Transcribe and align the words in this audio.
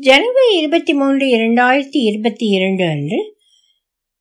ஜனவரி 0.00 0.56
இருபத்தி 0.56 0.94
மூன்று 0.94 1.26
இரண்டாயிரத்தி 1.26 1.96
இருபத்தி 2.00 2.46
இரண்டு 2.46 2.84
அன்று 2.84 3.36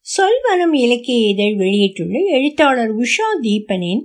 சொல்வனம் 0.05 0.73
இலக்கிய 0.73 1.27
இதழ் 1.27 1.55
வெளியிட்டுள்ள 1.55 2.19
எழுத்தாளர் 2.19 2.97
உஷா 2.97 3.27
தீபனின் 3.41 4.01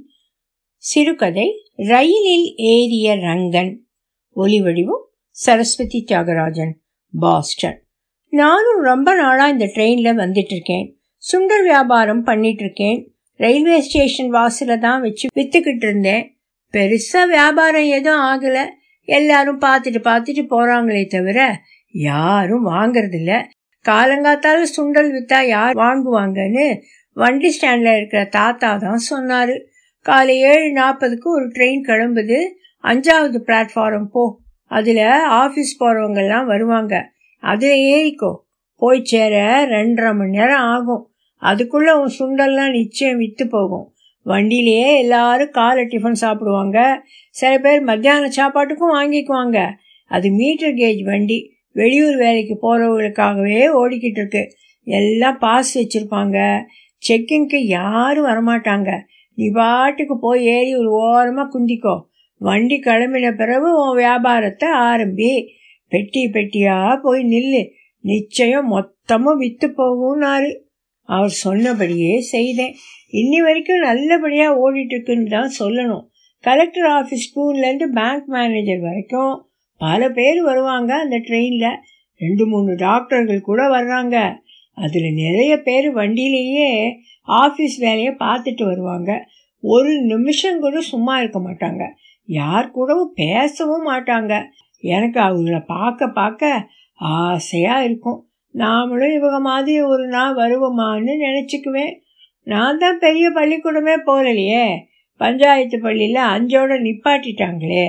சிறுகதை 0.77 1.73
ரயிலில் 1.77 2.55
ஏறிய 2.57 3.17
ரங்கன். 3.17 3.73
ஒலிவடிவம் 4.37 5.05
சரஸ்வதி 5.31 6.05
தியாகராஜன் 6.09 6.71
பாஸ்டன். 7.19 7.83
நானும் 8.29 8.83
ரொம்ப 8.83 9.15
நாளா 9.15 9.49
இந்த 9.49 9.67
ட்ரெயின்ல 9.67 10.15
வந்துட்டு 10.15 10.53
இருக்கேன் 10.53 10.99
சுண்டல் 11.33 11.63
வியாபாரம் 11.63 12.23
பண்ணிட்டு 12.23 12.63
இருக்கேன் 12.63 13.15
ரயில்வே 13.37 13.81
ஸ்டேஷன் 13.81 14.33
வாசல 14.33 14.79
தான் 14.79 15.01
வச்சு 15.01 15.29
வித்துக்கிட்டு 15.35 15.89
இருந்தேன். 15.89 16.39
பெருசா 16.73 17.29
வியாபாரம் 17.29 17.91
எதுவும் 17.99 18.21
ஆகலை. 18.21 18.65
எல்லாரும் 19.05 19.61
பார்த்துட்டு 19.61 20.01
பார்த்துட்டு 20.05 20.47
போறாங்களே 20.51 21.07
தவிர 21.07 21.59
யாரும் 21.93 22.67
வாங்கறதில்ல. 22.67 23.45
காலங்காத்தால 23.89 24.63
சுண்டல் 24.77 25.11
வித்தா 25.11 25.47
யார் 25.47 25.75
வாங்குவாங்கன்னு 25.75 26.81
வண்டி 27.13 27.59
ஸ்டாண்ட்ல 27.61 27.97
இருக்கிற 27.97 28.25
தாத்தா 28.25 28.77
தான் 28.77 29.01
சொன்னாரு. 29.11 29.61
காலை 30.01 30.39
ஏழு 30.39 30.75
நாற்பதுக்கு 30.75 31.23
ஒரு 31.23 31.49
ட்ரெயின் 31.49 31.83
கிளம்புது. 31.87 32.49
அஞ்சாவது 32.83 33.41
பிளாட்ஃபாரம் 33.47 34.05
போ. 34.05 34.41
அதுல 34.65 35.27
ஆபீஸ் 35.27 35.83
போறவங்கெல்லாம் 35.83 36.47
வருவாங்க. 36.47 37.11
அதுல 37.41 37.75
ஏறிக்கோ. 37.75 38.37
போய் 38.77 39.05
சேர 39.05 39.67
ரெண்டரை 39.67 40.17
மணி 40.17 40.31
நேரம் 40.31 40.61
ஆகும். 40.61 41.11
அதுக்குள்ள 41.43 41.91
உன் 41.91 42.13
சுண்டல்லாம் 42.19 42.71
நிச்சயம் 42.71 43.17
வித்து 43.17 43.49
போகும். 43.49 43.94
வண்டியிலேயே 44.25 44.99
எல்லாரும் 44.99 45.51
காலை 45.51 45.85
டிஃபன் 45.85 46.13
சாப்பிடுவாங்க. 46.13 47.03
சில 47.31 47.59
பேர் 47.59 47.81
மத்தியான 47.81 48.31
சாப்பாட்டுக்கும் 48.31 48.95
வாங்கிக்குவாங்க. 48.95 49.71
அது 50.09 50.31
மீட்டர் 50.31 50.75
கேஜ் 50.75 51.03
வண்டி. 51.03 51.53
வெளியூர் 51.73 52.17
வேலைக்கு 52.17 52.59
போகிறவங்களுக்காகவே 52.63 53.69
ஓடிக்கிட்டு 53.81 54.19
இருக்கு. 54.19 54.53
எல்லாம் 54.85 55.39
பாஸ் 55.39 55.79
வச்சுருப்பாங்க. 55.79 56.63
செக்கிங்க்கு 57.09 57.57
யாரும் 57.57 58.27
வரமாட்டாங்க. 58.27 59.01
நீ 59.35 59.49
பாட்டுக்கு 59.51 60.19
போய் 60.19 60.45
ஏறி 60.45 60.77
ஒரு 60.77 60.91
ஓரமாக 60.91 61.59
குந்திக்கோ. 61.59 62.03
வண்டி 62.39 62.81
கிளம்பின 62.81 63.37
பிறகு 63.37 63.89
உன் 63.89 63.97
வியாபாரத்தை 63.97 64.69
ஆரம்பி. 64.69 65.47
பெட்டி 65.89 66.29
பெட்டியாக 66.29 66.99
போய் 67.03 67.23
நில்லு. 67.23 67.71
நிச்சயம் 68.01 68.73
மொத்தமும் 68.73 69.37
விற்று 69.37 69.75
போகும்னாரு. 69.77 70.57
அவர் 71.03 71.29
சொன்னபடியே 71.29 72.21
செய்தேன். 72.21 72.75
இன்னி 73.15 73.39
வரைக்கும் 73.43 73.81
நல்லபடியாக 73.81 74.55
ஓடிட்டு 74.63 74.95
இருக்குன்னு 74.95 75.29
தான் 75.29 75.53
சொல்லணும். 75.59 76.05
கலெக்டர் 76.45 76.89
ஆஃபீஸ் 76.91 77.27
ஸ்கூல்லேருந்து 77.27 77.87
பேங்க் 77.87 78.27
மேனேஜர் 78.27 78.81
வரைக்கும் 78.81 79.35
பல 79.77 80.11
பேர் 80.11 80.43
வருவாங்க 80.43 80.91
அந்த 80.97 81.17
ட்ரெயினில். 81.17 81.77
ரெண்டு 82.21 82.47
மூணு 82.47 82.75
டாக்டர்கள் 82.75 83.41
கூட 83.41 83.63
வர்றாங்க. 83.69 84.17
அதில் 84.75 85.15
நிறைய 85.15 85.59
பேர் 85.59 85.93
வண்டியிலேயே 85.93 86.93
ஆஃபீஸ் 87.29 87.77
வேலையை 87.79 88.13
பார்த்துட்டு 88.19 88.65
வருவாங்க. 88.65 89.27
ஒரு 89.61 90.01
நிமிஷம் 90.03 90.61
கூட 90.61 90.81
சும்மா 90.81 91.19
இருக்க 91.19 91.39
மாட்டாங்க. 91.39 91.83
யார் 92.27 92.71
கூடவும் 92.71 93.13
பேசவும் 93.15 93.87
மாட்டாங்க. 93.89 94.45
எனக்கு 94.79 95.21
அவங்கள 95.21 95.59
பார்க்க 95.67 96.09
பார்க்க 96.09 96.69
ஆசையாக 96.93 97.85
இருக்கும். 97.85 98.21
நாமளும் 98.55 99.15
இவங்க 99.15 99.39
மாதிரி 99.41 99.83
ஒரு 99.83 100.07
நாள் 100.09 100.35
வருவோமான்னு 100.35 101.15
நினச்சிக்குவேன். 101.27 101.95
நான் 102.47 102.79
தான் 102.79 102.99
பெரிய 102.99 103.27
பள்ளிக்கூடமே 103.31 103.95
போகலையே. 104.09 104.67
பஞ்சாயத்து 105.21 105.77
பள்ளியில் 105.79 106.21
அஞ்சோட 106.35 106.73
நிப்பாட்டிட்டாங்களே. 106.87 107.85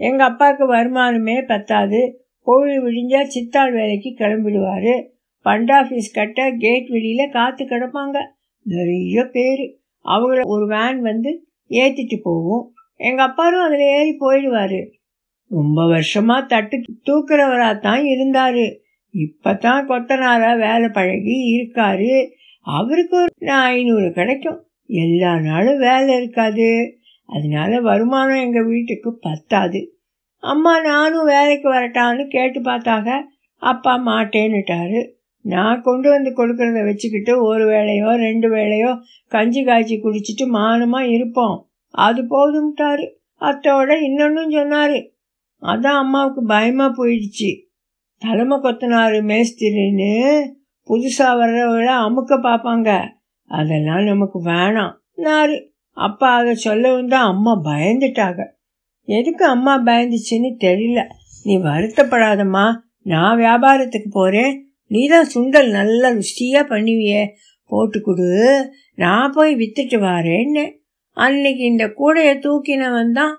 எங்கள் 0.00 0.28
அப்பாவுக்கு 0.30 0.64
வருமானமே 0.74 1.36
பத்தாது. 1.46 2.00
கோவில் 2.46 2.82
விடிஞ்சா 2.82 3.20
சித்தாள் 3.26 3.72
வேலைக்கு 3.72 4.10
கிளம்பிடுவார். 4.20 4.92
பண்ட் 5.46 5.72
ஆஃபீஸ் 5.80 6.08
கட்ட 6.12 6.48
கேட் 6.64 6.88
வெளியில் 6.88 7.34
காத்து 7.38 7.64
கிடப்பாங்க. 7.64 8.16
நிறைய 8.66 9.24
பேர். 9.34 9.64
அவங்கள 10.04 10.40
ஒரு 10.54 10.66
வேன் 10.66 11.00
வந்து 11.00 11.30
ஏற்றிட்டு 11.70 12.16
போகும் 12.22 12.64
எங்கள் 13.00 13.26
அப்பாரும் 13.26 13.64
அதில் 13.66 13.86
ஏறி 13.96 14.12
போயிடுவார். 14.20 14.80
ரொம்ப 15.50 15.86
வருஷமாக 15.86 16.46
தட்டு 16.46 16.76
தூக்குறவராக 17.10 17.76
தான் 17.78 18.04
இருந்தார். 18.04 18.64
இப்போ 19.14 19.50
தான் 19.66 19.86
கொத்தனாராக 19.88 20.56
வேலை 20.58 20.88
பழகி 20.88 21.36
இருக்காரு. 21.54 22.10
அவருக்கு 22.76 23.16
ஒரு 23.16 23.52
ஐநூறு 23.72 24.12
கிடைக்கும். 24.12 24.60
எல்லா 24.86 25.30
நாளும் 25.40 25.78
வேலை 25.78 26.16
இருக்காது. 26.16 26.68
அதனால 27.26 27.80
வருமானம் 27.80 28.42
எங்கள் 28.44 28.64
வீட்டுக்கு 28.64 29.10
பத்தாது. 29.18 29.80
அம்மா 30.42 30.80
நானும் 30.80 31.24
வேலைக்கு 31.24 31.68
வரட்டான்னு 31.74 32.24
கேட்டு 32.28 32.60
பார்த்தாக. 32.60 33.08
அப்பா 33.62 33.94
மாட்டேன்னுட்டாரு. 34.06 35.00
நான் 35.44 35.82
கொண்டு 35.82 36.08
வந்து 36.10 36.30
கொடுக்கறத 36.30 36.84
வச்சுக்கிட்டு 36.84 37.32
ஒரு 37.44 37.64
வேளையோ 37.68 38.10
ரெண்டு 38.16 38.48
வேளையோ 38.48 38.90
கஞ்சி 39.28 39.64
காய்ச்சி 39.64 39.96
குடிச்சிட்டு 40.02 40.44
மானமாக 40.52 41.10
இருப்போம். 41.10 41.56
அது 41.94 42.20
போதும்ட்டாரு. 42.32 43.06
அத்தோட 43.40 43.90
இன்னொன்னும் 44.00 44.50
சொன்னார். 44.50 44.98
அதான் 45.62 46.00
அம்மாவுக்கு 46.02 46.42
பயமாக 46.44 46.90
போயிடுச்சு. 46.98 47.50
தலைமை 48.22 48.56
கொத்தனாரு 48.56 49.20
மேஸ்திரின்னு. 49.30 50.12
புதுசாக 50.88 51.38
வர்றவங்கள 51.40 51.90
அமுக்க 52.06 52.34
பார்ப்பாங்க. 52.48 52.90
அதெல்லாம் 53.50 54.04
நமக்கு 54.04 54.38
வேணாம். 54.44 54.94
நாரு 55.14 55.56
அப்பா 55.96 56.28
அதை 56.34 56.54
சொல்லவும் 56.54 57.08
தான் 57.08 57.26
அம்மா 57.26 57.52
பயந்துட்டாங்க. 57.64 58.42
எதுக்கு 59.08 59.44
அம்மா 59.46 59.74
பயந்துச்சுன்னு 59.78 60.50
தெரியல. 60.66 61.02
நீ 61.44 61.56
வருத்தப்படாதம்மா. 61.58 62.66
நான் 63.02 63.38
வியாபாரத்துக்கு 63.38 64.10
போகிறேன் 64.10 64.52
நீ 64.86 65.06
தான் 65.06 65.30
சுண்டல் 65.34 65.70
நல்லா 65.70 66.08
ருஷ்டியாக 66.10 66.64
பண்ணுவியே. 66.68 67.22
போட்டு 67.70 68.00
கொடு. 68.02 68.28
நான் 68.94 69.32
போய் 69.32 69.52
வித்துட்டு 69.54 69.98
வரேன்னு. 70.00 70.64
அன்னைக்கு 71.16 71.62
இந்த 71.64 71.84
கூடையை 71.98 72.34
தூக்கினவன் 72.38 73.12
தான். 73.12 73.34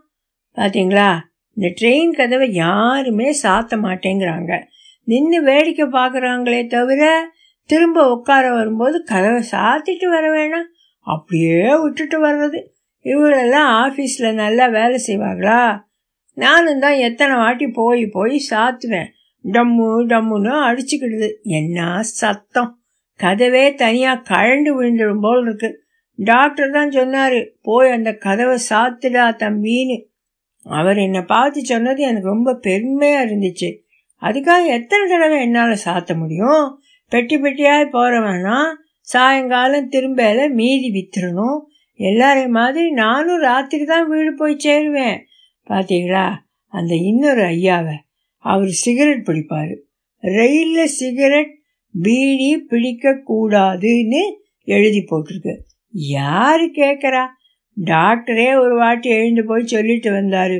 பார்த்தீங்களா 0.58 1.10
இந்த 1.58 1.68
ட்ரெயின் 1.80 2.12
கதவை 2.12 2.54
யாருமே 2.54 3.30
சாத்த 3.44 3.78
மாட்டேங்கிறாங்க. 3.82 4.52
நின்று 5.04 5.40
வேடிக்கை 5.44 5.86
பார்க்குறாங்களே 5.88 6.68
தவிர 6.68 7.04
திரும்ப 7.70 8.04
உட்கார 8.12 8.46
வரும்போது 8.54 9.04
கதவை 9.04 9.42
சாத்திட்டு 9.52 10.08
வர 10.10 10.26
வேணாம். 10.36 10.68
அப்படியே 11.08 11.76
விட்டுட்டு 11.76 12.18
வர்றது. 12.26 12.60
இவங்களெல்லாம் 13.06 13.70
ஆஃபீஸில் 13.84 14.34
நல்லா 14.34 14.66
வேலை 14.68 14.98
செய்வாங்களா? 15.08 15.62
நானும் 16.38 16.80
தான் 16.80 16.98
எத்தனை 16.98 17.36
வாட்டி 17.36 17.68
போய் 17.68 18.04
போய் 18.08 18.36
சாத்துவேன். 18.50 19.10
டம்மு 19.46 19.88
டம்முன்னு 20.12 20.54
அடிச்சுக்கிடுது. 20.70 21.30
என்ன 21.44 22.02
சத்தம்? 22.02 22.72
கதவே 23.20 23.76
தனியாக 23.76 24.26
கழண்டு 24.30 24.72
விழுந்துடும் 24.78 25.22
போல் 25.22 25.42
இருக்கு. 25.42 25.70
டாக்டர் 26.20 26.72
தான் 26.72 26.92
சொன்னார் 26.92 27.40
போய் 27.62 27.90
அந்த 27.90 28.12
கதவை 28.16 28.58
சாத்துடா 28.70 29.26
தம்பின்னு. 29.44 29.98
அவர் 30.66 30.98
என்னை 30.98 31.22
பார்த்து 31.22 31.60
சொன்னது 31.66 32.02
எனக்கு 32.04 32.28
ரொம்ப 32.28 32.54
பெருமையாக 32.56 33.26
இருந்துச்சு. 33.26 33.70
அதுக்காக 34.22 34.64
எத்தனை 34.78 35.04
தடவை 35.10 35.38
என்னால் 35.42 35.84
சாத்த 35.86 36.18
முடியும்? 36.18 36.66
பெட்டி 37.10 37.38
பெட்டியாக 37.38 37.86
போகிறவனா 37.96 38.60
சாயங்காலம் 39.08 39.90
திரும்பல 39.90 40.54
மீதி 40.54 40.90
வித்துடணும் 40.90 41.60
எல்லாரையும் 42.00 42.52
மாதிரி 42.52 42.92
நானும் 42.92 43.42
ராத்திரி 43.42 43.86
தான் 43.86 44.08
வீடு 44.08 44.32
போய் 44.34 44.56
சேருவேன். 44.58 45.18
பார்த்தீங்களா 45.70 46.26
அந்த 46.74 46.96
இன்னொரு 46.96 47.42
ஐயாவை. 47.42 47.96
அவர் 48.46 48.68
சிகரெட் 48.68 49.26
பிடிப்பார். 49.28 49.74
ரயிலில் 50.24 50.94
சிகரெட் 51.00 51.54
பீடி 51.96 52.50
பிடிக்கக்கூடாதுன்னு 52.70 54.22
எழுதி 54.68 55.02
போட்டிருக்கு. 55.12 55.54
யார் 55.92 56.62
கேட்குறா 56.62 57.24
டாக்டரே 57.78 58.48
ஒரு 58.62 58.76
வாட்டி 58.76 59.10
எழுந்து 59.10 59.44
போய் 59.46 59.72
சொல்லிட்டு 59.74 60.12
வந்தார். 60.12 60.58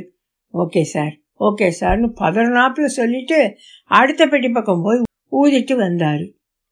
ஓகே 0.54 0.82
சார் 0.94 1.14
ஓகே 1.40 1.68
சார்னு 1.80 2.08
பதினொன்னாப்பில் 2.20 2.96
சொல்லிட்டு 2.98 3.38
அடுத்த 3.90 4.26
பெட்டி 4.26 4.48
பக்கம் 4.48 4.84
போய் 4.84 5.00
ஊதிட்டு 5.32 5.74
வந்தார். 5.76 6.24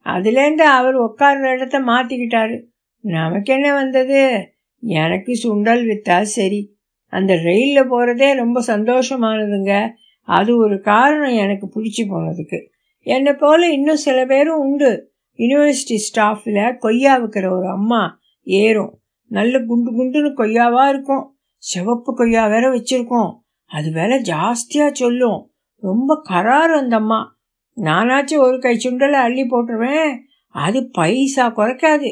அதுலேருந்து 0.09 0.65
அவர் 0.71 0.97
உட்கார்ற 0.97 1.53
இடத்த 1.53 1.81
மாற்றிக்கிட்டாரு 1.81 2.63
நமக்கு 3.01 3.55
என்ன 3.55 3.75
வந்தது? 3.75 4.49
எனக்கு 4.81 5.33
சுண்டல் 5.33 5.85
வித்தா 5.85 6.21
சரி. 6.21 6.77
அந்த 7.07 7.35
ரயிலில் 7.35 7.89
போகிறதே 7.89 8.35
ரொம்ப 8.35 8.63
சந்தோஷமானதுங்க. 8.67 9.91
அது 10.23 10.57
ஒரு 10.57 10.81
காரணம் 10.81 11.31
எனக்கு 11.31 11.67
பிடிச்சி 11.67 12.03
போனதுக்கு. 12.03 12.67
என்னை 13.01 13.33
போல் 13.33 13.73
இன்னும் 13.73 13.97
சில 13.97 14.27
பேரும் 14.27 14.59
உண்டு. 14.59 15.13
யூனிவர்சிட்டி 15.37 15.97
ஸ்டாஃபில் 16.13 16.79
கொய்யா 16.79 17.19
வைக்கிற 17.19 17.57
ஒரு 17.59 17.69
அம்மா 17.69 18.19
ஏறும். 18.43 19.01
நல்ல 19.27 19.61
குண்டு 19.65 19.91
குண்டுன்னு 19.93 20.33
கொய்யாவாக 20.37 20.89
இருக்கும். 20.89 21.37
சிவப்பு 21.57 22.15
கொய்யா 22.15 22.47
வேற 22.47 22.73
வச்சுருக்கோம். 22.73 23.35
அது 23.67 23.93
வேற 23.93 24.21
ஜாஸ்தியாக 24.21 24.93
சொல்லும். 24.93 25.51
ரொம்ப 25.81 26.21
கராறு 26.29 26.79
அந்த 26.79 26.97
அம்மா. 26.97 27.38
நானாச்சும் 27.81 28.45
ஒரு 28.47 28.59
கை 28.61 28.75
சுண்டலை 28.77 29.19
அள்ளி 29.27 29.43
போட்டுருவேன். 29.43 30.13
அது 30.55 30.91
பைசா 30.91 31.45
குறைக்காது. 31.49 32.11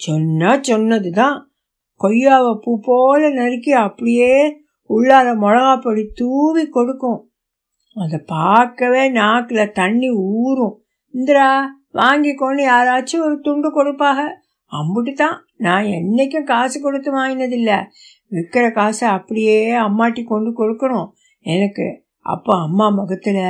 சொன்னா 0.00 0.58
சொன்னது 0.60 1.10
தான் 1.10 1.36
கொய்யாவை 2.00 2.52
பூ 2.64 2.80
போல 2.80 3.28
நறுக்கி 3.30 3.72
அப்படியே 3.72 4.62
உள்ளார 4.90 5.28
மிளகா 5.34 5.80
பொடி 5.80 6.10
தூவி 6.14 6.68
கொடுக்கும். 6.68 7.20
அதை 7.96 8.18
பார்க்கவே 8.26 9.08
நாக்கில் 9.10 9.72
தண்ணி 9.72 10.10
ஊறும். 10.10 10.74
இந்திரா 11.14 11.48
வாங்கிக்கொண்டு 11.92 12.62
யாராச்சும் 12.64 13.24
ஒரு 13.24 13.36
துண்டு 13.40 13.70
கொடுப்பாக. 13.70 14.20
அம்புட்டு 14.72 15.12
தான் 15.12 15.36
நான் 15.56 15.84
என்றைக்கும் 15.84 16.44
காசு 16.44 16.80
கொடுத்து 16.80 17.10
வாங்கினதில்லை. 17.18 17.78
விற்கிற 18.30 18.72
காசை 18.72 19.08
அப்படியே 19.08 19.58
அம்மாட்டி 19.72 20.22
கொண்டு 20.24 20.50
கொடுக்கணும். 20.50 21.08
எனக்கு. 21.46 21.86
அப்போ 22.26 22.52
அம்மா 22.62 22.88
முகத்தில் 22.88 23.44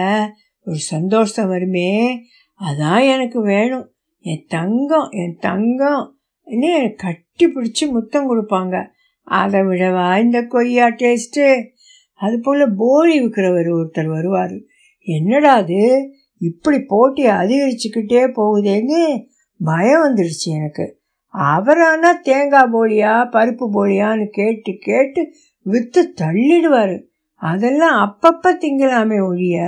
ஒரு 0.64 0.76
சந்தோஷம் 0.76 1.48
வருமே 1.48 2.20
அதான் 2.60 3.12
எனக்கு 3.12 3.42
வேணும். 3.42 3.92
என் 4.20 4.44
தங்கம் 4.48 5.10
என் 5.10 5.36
தங்கம். 5.40 6.18
என்ன 6.42 6.88
கட்டி 6.96 7.46
பிடிச்சி 7.46 7.90
முத்தம் 7.90 8.30
கொடுப்பாங்க. 8.30 8.86
அதை 9.22 9.60
விடவா 9.60 10.22
இந்த 10.22 10.42
கொய்யா 10.42 10.86
டேஸ்ட்டு 10.86 11.68
அது 12.14 12.40
போல் 12.40 12.74
போலி 12.76 13.24
விற்கிறவர் 13.24 13.68
ஒருத்தர் 13.68 14.06
வருவார். 14.06 14.52
என்னடா 14.98 15.52
அது? 15.54 16.10
இப்படி 16.38 16.80
போட்டி 16.80 17.26
அதிகரிச்சுக்கிட்டே 17.26 18.30
போகுதேன்னு 18.36 19.24
பயம் 19.58 20.02
வந்துடுச்சு 20.04 20.44
எனக்கு. 20.44 21.02
அவரானா 21.34 22.20
தேங்காய் 22.22 22.70
போலியா 22.72 23.28
பருப்பு 23.32 23.68
போலியான்னு 23.74 24.26
கேட்டு 24.30 24.76
கேட்டு 24.80 25.32
விற்று 25.62 26.14
தள்ளிடுவார். 26.20 27.02
அதெல்லாம் 27.34 28.18
அப்பப்போ 28.18 28.46
திங்கலாமே 28.46 29.26
ஒழிய 29.26 29.62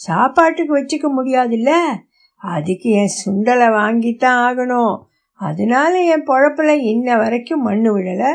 சாப்பாட்டுக்கு 0.00 0.78
வச்சுக்க 0.78 1.08
முடியாதுல்ல? 1.16 1.70
அதுக்கு 2.36 2.90
என் 2.90 3.10
சுண்டலை 3.24 3.66
வாங்கித்தான் 3.68 4.38
ஆகணும். 4.48 5.02
அதனால 5.32 6.04
என் 6.04 6.24
பொழப்பில் 6.26 6.78
இன்ன 6.80 7.16
வரைக்கும் 7.16 7.62
மண்ணு 7.62 7.98
விடலை. 7.98 8.32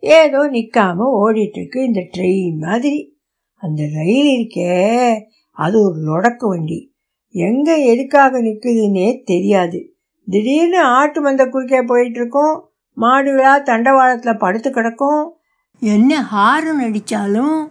ஏதோ 0.00 0.38
நிற்காம 0.38 0.96
ஓடிட்டுருக்கு 1.24 1.84
இந்த 1.84 2.00
ட்ரெயின் 2.00 2.56
மாதிரி. 2.56 3.18
அந்த 3.54 3.82
ரயில் 3.94 4.30
இருக்கே 4.38 5.20
அது 5.50 5.82
ஒரு 5.82 5.96
லொடக்கு 6.06 6.48
வண்டி. 6.48 6.94
எங்கே 7.28 7.84
எதுக்காக 7.84 8.42
நிற்குதுன்னே 8.42 9.22
தெரியாது. 9.24 9.96
திடீர்னு 10.26 10.80
ஆட்டு 10.80 11.20
மந்த 11.20 11.46
குறுக்கே 11.46 11.84
போயிட்டுருக்கோம். 11.84 12.60
மாடுகளா 12.96 13.62
தண்டவாளத்தில் 13.62 14.38
படுத்து 14.38 14.70
கிடக்கும். 14.70 15.36
என்ன 15.78 16.22
ஹாரன் 16.22 16.80
அடித்தாலும் 16.80 17.66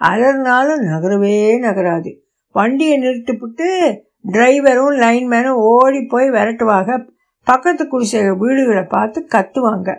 அலர்னாலும் 0.00 0.82
நகரவே 0.82 1.58
நகராது. 1.58 2.26
வண்டியை 2.58 2.94
நிறுத்திப்புட்டு 2.98 3.66
டிரைவரும் 4.32 4.94
லைன்மேனும் 5.02 5.60
ஓடி 5.72 6.00
போய் 6.02 6.30
விரட்டுவாங்க. 6.30 6.92
பக்கத்து 7.46 7.82
குடிசை 7.88 8.20
வீடுகளை 8.40 8.84
பார்த்து 8.94 9.18
கத்துவாங்க. 9.34 9.90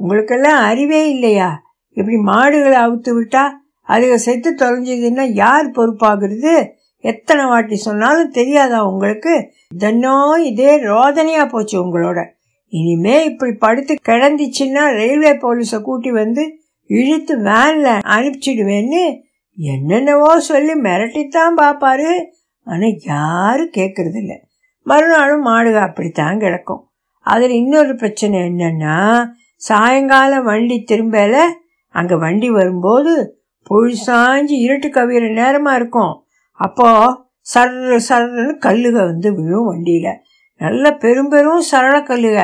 உங்களுக்கெல்லாம் 0.00 0.60
அறிவே 0.64 1.00
இல்லையா? 1.10 1.48
இப்படி 1.96 2.16
மாடுகளை 2.28 2.78
அவுத்து 2.86 3.10
விட்டா 3.18 3.42
அதுக 3.88 4.14
செத்து 4.26 4.50
தொலைஞ்சதுன்னா 4.54 5.24
யார் 5.42 5.66
பொறுப்பாகிறது? 5.70 6.54
எத்தனை 7.04 7.44
வாட்டி 7.44 7.76
சொன்னாலும் 7.86 8.30
தெரியாதா 8.30 8.78
உங்களுக்கு? 8.86 9.34
தினம் 9.78 10.42
இதே 10.50 10.72
ரோதனையா 10.82 11.44
போச்சு 11.48 11.76
உங்களோட. 11.84 12.20
இனிமே 12.72 13.16
இப்படி 13.24 13.52
படுத்து 13.64 13.92
கிடந்துச்சுன்னா 14.08 14.84
ரயில்வே 14.98 15.32
போலீஸை 15.44 15.78
கூட்டி 15.82 16.10
வந்து 16.12 16.42
இழுத்து 16.90 17.34
வேன்ல 17.48 17.88
அனுப்பிச்சிடுவேன்னு 18.16 19.02
என்னென்னவோ 19.58 20.30
சொல்லி 20.50 20.74
மிரட்டித்தான் 20.86 21.58
பார்ப்பாரு. 21.62 22.10
ஆனால் 22.66 22.96
யாரும் 23.12 23.74
கேட்கறதில்ல 23.78 24.34
மறுநாளும் 24.86 25.46
மாடுக 25.46 25.78
அப்படித்தான் 25.88 26.38
கிடக்கும். 26.38 26.82
அதில் 27.26 27.54
இன்னொரு 27.62 27.94
பிரச்சனை 27.94 28.36
என்னன்னா 28.40 28.96
சாயங்காலம் 29.56 30.44
வண்டி 30.44 30.76
திரும்பல 30.90 31.36
அங்கே 31.94 32.16
வண்டி 32.16 32.48
வரும்போது 32.50 33.12
பொழு 33.62 33.92
சாஞ்சு 34.06 34.56
இருட்டு 34.66 34.88
கவியிற 34.88 35.24
நேரமாக 35.40 35.78
இருக்கும். 35.80 36.14
அப்போ 36.60 36.88
சர்ற 37.54 37.98
சர்றன்னு 38.08 38.54
கல்லுக 38.66 38.96
வந்து 39.10 39.28
விழும் 39.34 39.68
வண்டியில். 39.70 40.20
நல்ல 40.60 40.84
பெரும் 40.94 41.28
பெரும் 41.28 41.62
சரள 41.70 41.96
கல்லுக. 42.10 42.38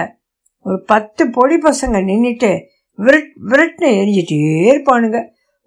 ஒரு 0.67 0.79
பத்து 0.93 1.23
பொடி 1.31 1.57
பசங்க 1.57 1.97
நின்றுட்டு 2.11 2.51
விரட் 2.99 3.33
விரட்னு 3.51 3.89
எரிஞ்சிட்டே 4.01 4.39
இருப்பானுங்க. 4.71 5.19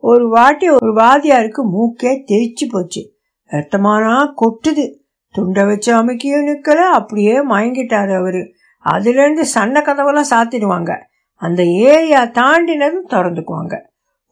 ஒரு 0.04 0.30
வாட்டி 0.30 0.70
ஒரு 0.70 0.94
வாதியாருக்கு 0.94 1.62
மூக்கே 1.76 2.12
தெரிச்சு 2.32 2.66
போச்சு. 2.70 3.02
ரத்தமானா 3.52 4.34
கொட்டுது. 4.42 4.86
துண்டை 5.32 5.66
வச்சு 5.66 5.96
அமைக்கியும் 5.96 6.48
நிற்கல 6.50 6.80
அப்படியே 7.00 7.46
மயங்கிட்டாரு 7.46 8.14
அவர். 8.18 8.42
அதுலேருந்து 8.86 9.42
சண்டை 9.42 9.82
கதவெல்லாம் 9.82 10.30
சாத்திடுவாங்க. 10.30 10.92
அந்த 11.34 11.64
ஏரியா 11.64 12.24
தாண்டினதும் 12.24 13.10
திறந்துக்குவாங்க. 13.10 13.76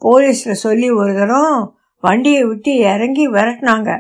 போலீஸில் 0.01 0.61
சொல்லி 0.65 0.91
ஒரு 0.91 1.13
தரம் 1.13 1.77
வண்டியை 2.03 2.43
விட்டு 2.43 2.75
இறங்கி 2.75 3.27
விரட்டினாங்க. 3.27 3.91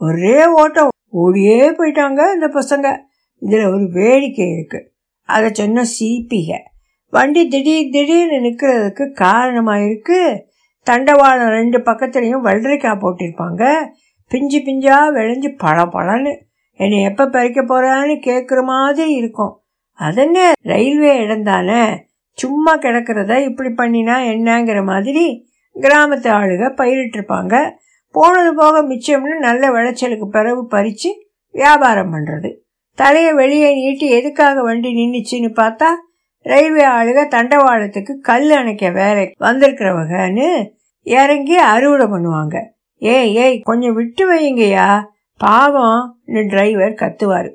ஒரே 0.00 0.46
ஓட்டம். 0.46 0.88
ஓடியே 1.08 1.70
போயிட்டாங்க 1.70 2.20
இந்த 2.34 2.48
பசங்க. 2.54 2.96
இதில் 3.38 3.66
ஒரு 3.66 3.88
வேடிக்கை 3.92 4.46
இருக்குது 4.48 4.86
அதை 5.22 5.50
சொன்ன 5.52 5.84
சிபிக 6.00 6.50
வண்டி 7.10 7.48
திடீர் 7.48 7.90
திடீர்னு 7.90 8.38
நிற்கிறதுக்கு 8.38 9.12
காரணமாக 9.12 9.80
இருக்குது 9.80 10.50
தண்டவாளம் 10.86 11.52
ரெண்டு 11.58 11.78
பக்கத்துலேயும் 11.78 12.46
வெள்ளரிக்காய் 12.46 13.02
போட்டிருப்பாங்க. 13.02 13.62
பிஞ்சு 14.30 14.58
பிஞ்சா 14.58 14.96
விளைஞ்சு 15.16 15.50
பழ 15.56 15.78
பழன்னு 15.94 16.32
என்னை 16.80 16.98
எப்போ 17.02 17.24
பறிக்க 17.26 17.60
போகிறான்னு 17.62 18.14
கேட்குற 18.28 18.60
மாதிரி 18.64 19.12
இருக்கும். 19.14 19.52
அதென்ன? 19.98 20.38
ரயில்வே 20.62 21.12
இடம் 21.24 21.42
தானே. 21.42 21.82
சும்மா 22.38 22.72
கிடக்கிறத 22.74 23.32
இப்படி 23.48 23.70
பண்ணினா 23.80 24.16
என்னங்கிற 24.32 24.78
மாதிரி 24.84 25.24
கிராமத்து 25.76 26.28
ஆளுக 26.38 26.64
பயிரிட்டிருப்பாங்க. 26.80 27.54
போனது 28.14 28.50
போக 28.54 28.76
மிச்சம்னு 28.82 29.36
நல்ல 29.38 29.70
விளைச்சலுக்கு 29.70 30.26
பிறகு 30.28 30.62
பறித்து 30.66 31.10
வியாபாரம் 31.54 32.12
பண்ணுறது 32.14 32.50
தலையை 32.98 33.32
வெளியே 33.32 33.68
நீட்டி 33.74 34.06
எதுக்காக 34.08 34.62
வண்டி 34.62 34.90
நின்றுச்சின்னு 34.92 35.50
பார்த்தா 35.56 35.88
ரயில்வே 36.42 36.84
ஆளுக 36.84 37.20
தண்டவாளத்துக்கு 37.28 38.12
கல் 38.20 38.50
அணைக்க 38.50 38.90
வேலை 38.90 39.32
வந்திருக்கிறவங்கன்னு 39.40 40.48
இறங்கி 41.02 41.56
அறுவடை 41.56 42.06
பண்ணுவாங்க. 42.06 42.56
ஏய் 42.96 43.34
ஏய் 43.34 43.60
கொஞ்சம் 43.60 43.94
விட்டு 43.94 44.24
வைங்கய்யா 44.32 44.88
பாவம்னு 45.40 46.48
டிரைவர் 46.48 46.92
கத்துவார். 46.92 47.50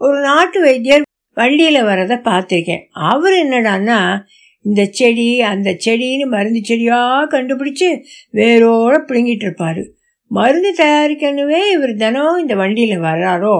ஒரு 0.00 0.20
நாட்டு 0.20 0.60
வைத்தியர் 0.60 1.02
வண்டியில் 1.36 1.82
வரதை 1.82 2.16
பார்த்துருக்கேன். 2.30 2.82
அவர் 2.92 3.32
என்னடான்னா 3.32 4.20
இந்த 4.60 4.84
செடி 4.90 5.40
அந்த 5.40 5.70
செடின்னு 5.86 6.26
மருந்து 6.26 6.60
செடியாக 6.62 7.38
கண்டுபிடிச்சு 7.38 7.88
வேரோட 8.32 8.94
பிடுங்கிட்டு 9.08 9.46
இருப்பாரு. 9.48 9.82
மருந்து 10.30 10.74
தயாரிக்கணுமே 10.78 11.70
இவர் 11.70 11.94
தினம் 11.94 12.38
இந்த 12.40 12.54
வண்டியில் 12.54 13.00
வர்றாரோ? 13.00 13.56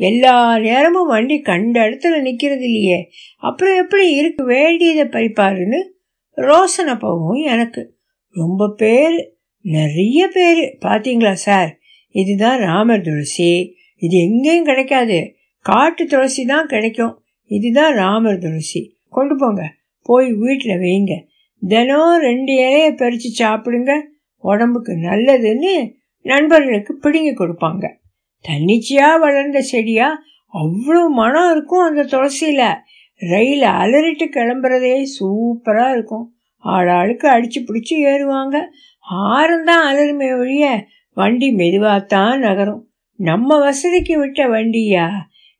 எல்லா 0.00 0.58
நேரமும் 0.58 1.06
வண்டி 1.06 1.40
கண்ட 1.40 1.90
இடத்துல 1.90 2.20
நிற்கிறது 2.20 2.64
இல்லையே. 2.64 3.10
அப்புறம் 3.40 3.76
எப்படி 3.76 4.12
இருக்க 4.12 4.44
வேண்டியதை 4.44 5.04
பறிப்பாருன்னு 5.04 5.82
ரோசனை 6.36 6.98
போகும் 6.98 7.44
எனக்கு. 7.46 7.96
ரொம்ப 8.30 8.74
பேர் 8.76 9.34
நிறைய 9.60 10.28
பேர். 10.28 10.78
பார்த்தீங்களா 10.80 11.32
சார்? 11.32 11.78
இதுதான் 12.10 12.58
ராமர் 12.58 13.00
துளசி. 13.00 13.74
இது 13.96 14.18
எங்கேயும் 14.18 14.64
கிடைக்காது. 14.64 15.34
காட்டு 15.60 16.06
துளசி 16.06 16.44
தான் 16.44 16.66
கிடைக்கும். 16.66 17.22
இதுதான் 17.44 17.94
ராமர் 17.94 18.38
துளசி. 18.38 18.96
கொண்டு 19.08 19.36
போங்க. 19.36 19.72
போய் 20.02 20.32
வீட்டில் 20.32 20.76
வைங்க. 20.76 21.24
தினம் 21.68 22.20
ரெண்டு 22.20 22.52
இலையை 22.52 22.96
பறித்து 22.96 23.44
சாப்பிடுங்க. 23.44 24.00
உடம்புக்கு 24.36 24.92
நல்லதுன்னு 24.92 25.92
நண்பர்களுக்கு 26.22 26.96
பிடுங்கி 26.96 27.30
கொடுப்பாங்க. 27.30 27.98
தன்னிச்சையாக 28.40 29.18
வளர்ந்த 29.18 29.60
செடியா? 29.60 30.22
அவ்வளோ 30.54 31.08
மனம் 31.08 31.50
இருக்கும் 31.50 31.84
அந்த 31.88 32.02
துளசியில். 32.02 32.74
ரயில் 33.16 33.62
அலறிட்டு 33.62 34.28
கிளம்புறதே 34.36 35.04
சூப்பராக 35.20 35.90
இருக்கும். 35.90 36.34
ஆளாளுக்கு 36.64 37.26
அடித்து 37.26 37.60
பிடிச்சி 37.60 37.98
ஏறுவாங்க. 37.98 38.60
ஆரம்தான் 39.14 39.92
அலருமே 39.92 40.38
ஒழிய 40.38 40.84
வண்டி 41.14 41.54
மெதுவாகத்தான் 41.54 42.38
நகரும். 42.38 42.88
நம்ம 43.16 43.58
வசதிக்கு 43.58 44.18
விட்ட 44.18 44.46
வண்டியா? 44.46 45.08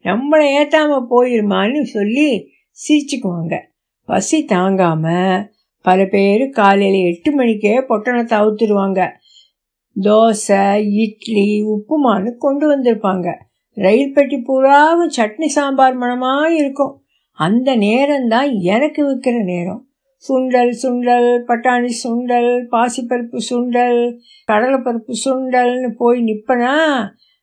நம்மளை 0.02 0.44
ஏற்றாமல் 0.52 1.06
போயிருமான்னு 1.10 1.82
சொல்லி 1.82 2.48
சிரிச்சுக்குவாங்க. 2.88 3.58
பசி 4.04 4.44
தாங்காம 4.44 5.04
பல 5.82 6.04
பேர் 6.04 6.50
காலையில் 6.50 7.12
எட்டு 7.12 7.32
மணிக்கே 7.32 7.80
பொட்டணத்தை 7.80 8.38
அவுத்துருவாங்க. 8.38 9.10
தோசை 10.02 10.64
இட்லி 10.94 11.64
உப்புமானு 11.64 12.36
கொண்டு 12.38 12.64
வந்திருப்பாங்க. 12.72 13.34
ரயில் 13.74 14.12
பெட்டி 14.12 14.38
பூராவும் 14.38 15.10
சட்னி 15.16 15.46
சாம்பார் 15.46 15.94
மனமாக 15.94 16.54
இருக்கும். 16.54 17.02
அந்த 17.32 17.76
நேரம்தான் 17.76 18.60
எனக்கு 18.60 19.02
விற்கிற 19.10 19.44
நேரம். 19.44 19.84
சுண்டல் 20.28 20.72
சுண்டல் 20.82 21.28
பட்டாணி 21.46 21.90
சுண்டல் 22.04 22.66
பாசிப்பருப்பு 22.70 23.38
சுண்டல் 23.50 24.16
கடலைப்பருப்பு 24.52 25.12
சுண்டல்னு 25.24 25.90
போய் 25.96 26.24
நிற்பனா 26.24 26.74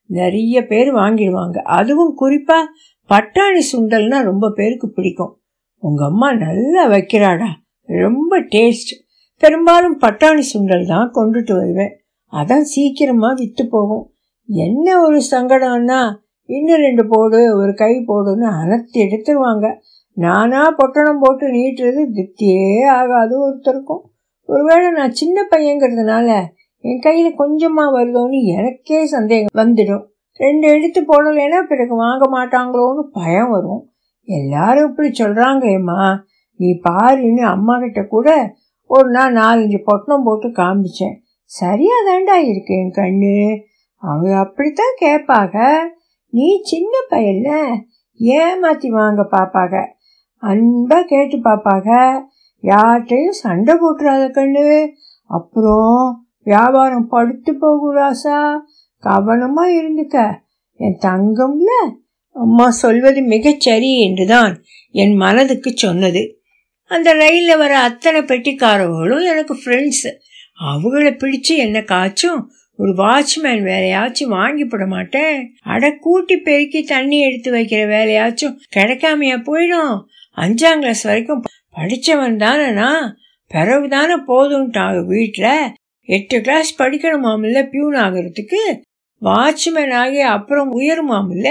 நிறைய 0.05 0.65
பேர் 0.65 0.93
வாங்கிடுவாங்க. 0.93 1.57
அதுவும் 1.57 2.13
குறிப்பாக 2.15 2.69
பட்டாணி 3.09 3.61
சுண்டல்னா 3.71 4.23
ரொம்ப 4.23 4.51
பேருக்கு 4.51 4.91
பிடிக்கும். 4.91 5.41
உங்கள் 5.77 6.07
அம்மா 6.07 6.33
நல்லா 6.33 6.87
வைக்கிறாடா. 6.87 7.47
ரொம்ப 7.85 8.39
டேஸ்ட். 8.39 8.93
பெரும்பாலும் 9.37 9.99
பட்டாணி 9.99 10.43
சுண்டல் 10.53 10.87
தான் 10.87 11.11
கொண்டுட்டு 11.13 11.55
வருவேன். 11.55 12.06
அதான் 12.31 12.62
சீக்கிரமா 12.62 13.34
விற்று 13.34 13.67
போகும். 13.69 14.12
என்ன 14.48 15.01
ஒரு 15.01 15.22
சங்கடம்னா 15.31 16.15
இன்னும் 16.46 16.81
ரெண்டு 16.81 17.07
போடு 17.07 17.57
ஒரு 17.57 17.74
கை 17.75 18.03
போடுன்னு 18.07 18.48
அனைத்து 18.62 19.03
எடுத்துருவாங்க. 19.03 19.75
நானா 20.13 20.72
பொட்டணம் 20.72 21.19
போட்டு 21.19 21.48
நீட்டுறது 21.48 22.01
திருப்தியே 22.13 22.89
ஆகாது 22.89 23.36
ஒருத்தருக்கும். 23.50 24.03
ஒருவேளை 24.46 24.91
நான் 24.91 25.12
சின்ன 25.12 25.48
பையங்கிறதுனால 25.55 26.46
என் 26.79 27.01
கையில 27.03 27.29
கொஞ்சமா 27.39 27.86
வருதோன்னு 27.93 28.43
எனக்கே 28.43 29.05
சந்தேகம் 29.05 29.65
வந்துடும். 29.65 30.03
ரெண்டு 30.34 30.67
எடுத்து 30.67 31.01
போடலைன்னா 31.01 31.62
பிறகு 31.67 31.96
வாங்க 31.96 32.25
மாட்டாங்களோன்னு 32.25 33.03
பயம் 33.12 33.50
வரும். 33.50 33.89
எல்லாரும் 34.24 34.89
இப்படி 34.89 35.10
சொல்றாங்க 35.10 35.72
ஏம்மா. 35.72 36.24
நீ 36.55 36.79
பாருன்னு 36.89 37.41
அம்மா 37.41 37.79
கிட்ட 37.79 38.03
கூட 38.03 38.55
ஒரு 38.84 39.10
நாள் 39.10 39.34
நாலஞ்சு 39.34 39.81
பொட்டணம் 39.84 40.24
போட்டு 40.24 40.48
காமிச்சேன். 40.48 41.15
சரியா 41.50 41.96
தாண்டா 42.08 42.36
இருக்கு 42.50 42.74
என் 42.75 42.96
கண்ணு. 42.96 43.36
அவங்க 43.96 44.32
அப்படித்தான் 44.38 44.98
கேட்பாங்க 45.01 45.58
நீ 46.30 46.48
சின்ன 46.63 46.94
பையன்ல 47.10 47.51
ஏமாத்தி 48.20 48.88
வாங்க 48.88 49.22
பாப்பாங்க 49.32 49.75
அன்பா 50.42 50.98
கேட்டு 51.04 51.38
பாப்பாங்க 51.38 51.92
யார்கிட்டையும் 52.63 53.39
சண்டை 53.44 53.74
போட்டுறாத 53.75 54.25
கண்ணு. 54.38 54.66
அப்புறம் 55.27 56.01
வியாபாரம் 56.44 57.08
படுத்து 57.08 57.51
போகும் 57.60 57.96
ராசா. 57.96 58.38
கவனமா 59.04 59.63
இருந்துக்க. 59.80 60.18
என் 60.80 61.00
தங்கம்ல 61.01 61.72
அம்மா 62.36 62.70
சொல்வது 62.70 63.22
மிகச்சரி 63.22 63.92
என்றுதான் 64.00 64.54
என் 64.92 65.16
மனதுக்கு 65.16 65.72
சொன்னது. 65.75 66.24
அந்த 66.92 67.13
ரயிலில் 67.13 67.58
வர 67.58 67.74
அத்தனை 67.80 68.20
பெட்டிக்காரர்களும் 68.22 69.25
எனக்கு 69.32 69.54
ஃப்ரெண்ட்ஸு 69.54 70.12
அவங்கள 70.61 71.17
பிடிச்சு 71.17 71.55
என்ன 71.55 71.81
காய்ச்சும் 71.81 72.49
ஒரு 72.77 72.93
வாட்ச்மேன் 72.93 73.61
வேலையாச்சும் 73.61 74.27
வாங்கி 74.27 74.65
போட 74.65 74.85
மாட்டேன். 74.85 75.55
அட 75.63 75.95
கூட்டி 75.99 76.37
பெருக்கி 76.37 76.83
தண்ணி 76.83 77.19
எடுத்து 77.19 77.53
வைக்கிற 77.53 77.89
வேலையாச்சும் 77.89 78.55
கிடைக்காமையா 78.75 79.43
போயிடும். 79.47 80.03
அஞ்சாம் 80.35 80.79
கிளாஸ் 80.79 81.01
வரைக்கும் 81.01 81.43
படித்தவன் 81.71 82.35
தானேண்ணா. 82.35 82.91
பிறகு 83.47 83.89
தானே 83.89 84.13
போதும்ட்டாங்க 84.13 85.05
வீட்டில். 85.05 85.73
எட்டு 86.01 86.41
கிளாஸ் 86.41 86.81
படிக்கணுமாமில்ல 86.81 87.63
பியூன் 87.63 87.95
ஆகிறதுக்கு? 87.95 88.81
வாட்ச்மேன் 89.21 89.93
ஆகி 89.93 90.19
அப்புறம் 90.19 90.79
உயருமாமில்ல 90.79 91.47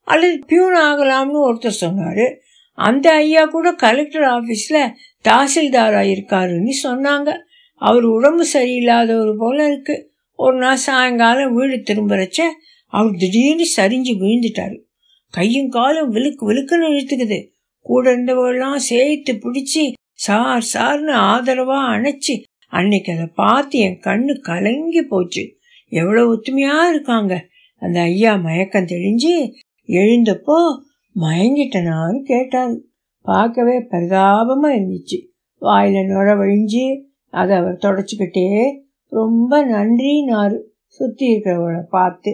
அல்லது 0.00 0.38
பியூன் 0.46 0.74
ஆகலாம்னு 0.74 1.48
ஒருத்தர் 1.48 1.68
சொன்னார். 1.68 2.36
அந்த 2.72 3.12
ஐயா 3.12 3.44
கூட 3.44 3.72
கலெக்டர் 3.72 4.22
ஆஃபீஸில் 4.22 4.92
தாசில்தாராக 5.28 6.08
இருக்காருன்னு 6.12 6.70
சொன்னாங்க. 6.82 7.38
அவர் 7.82 8.04
உடம்பு 8.04 8.44
சரியில்லாதவர் 8.52 9.36
போல 9.38 9.66
இருக்கு. 9.66 10.12
ஒரு 10.36 10.56
நாள் 10.56 10.76
சாயங்காலம் 10.76 11.54
வீடு 11.54 11.76
திரும்புறச்ச 11.76 12.40
அவர் 12.86 13.16
திடீர்னு 13.16 13.66
சரிஞ்சு 13.76 14.12
விழுந்துட்டாரு. 14.20 14.78
கையும் 15.30 15.68
காலும் 15.68 16.10
விழுக்கு 16.10 16.52
விழுக்குன்னு 16.52 16.90
இழுத்துக்குது. 16.90 17.38
கூட 17.80 18.16
இருந்தவங்கெல்லாம் 18.16 18.76
சேர்த்து 18.76 19.32
பிடிச்சி 19.32 19.92
சார் 20.12 20.64
சார்னு 20.74 21.14
ஆதரவா 21.30 21.78
அணைச்சி 21.90 22.34
அன்னைக்கு 22.68 23.12
அதை 23.12 23.26
பார்த்து 23.26 23.78
என் 23.78 24.00
கண்ணு 24.00 24.40
கலங்கி 24.40 25.02
போச்சு. 25.02 25.44
எவ்வளோ 25.88 26.22
ஒத்துமையா 26.24 26.88
இருக்காங்க. 26.88 27.46
அந்த 27.80 28.00
ஐயா 28.00 28.36
மயக்கம் 28.36 28.84
தெளிஞ்சு 28.84 29.34
எழுந்தப்போ 29.86 30.58
மயங்கிட்டனான்னு 31.20 32.20
கேட்டாரு. 32.22 32.76
பார்க்கவே 33.22 33.76
பரிதாபமா 33.78 34.68
இருந்துச்சு. 34.72 35.18
வாயில 35.60 35.96
நுழ 36.06 36.28
வழிஞ்சு 36.36 36.84
அதை 37.32 37.52
அவர் 37.60 37.82
தொடச்சிக்கிட்டே 37.84 38.46
ரொம்ப 39.12 39.52
நன்றினாரு. 39.66 40.58
சுற்றி 40.98 41.26
இருக்கிறவரை 41.26 41.82
பார்த்து. 41.90 42.32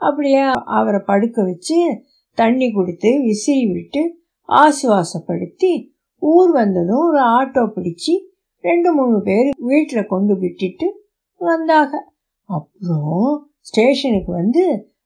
அப்படியே 0.00 0.42
அவரை 0.78 1.00
படுக்க 1.10 1.42
வச்சு 1.42 1.78
தண்ணி 2.38 2.66
கொடுத்து 2.72 3.10
விசிறி 3.22 3.64
விட்டு 3.72 4.02
ஆசுவாசப்படுத்தி 4.48 5.72
ஊர் 6.22 6.50
வந்ததும் 6.52 7.04
ஒரு 7.08 7.20
ஆட்டோ 7.38 7.62
பிடிச்சி 7.76 8.14
ரெண்டு 8.64 8.90
மூணு 8.92 9.18
பேர் 9.22 9.48
வீட்டில் 9.70 10.10
கொண்டு 10.12 10.34
விட்டுட்டு 10.38 10.86
வந்தாங்க. 11.40 11.94
அப்புறம் 12.48 13.28
ஸ்டேஷனுக்கு 13.68 14.32
வந்து 14.32 14.62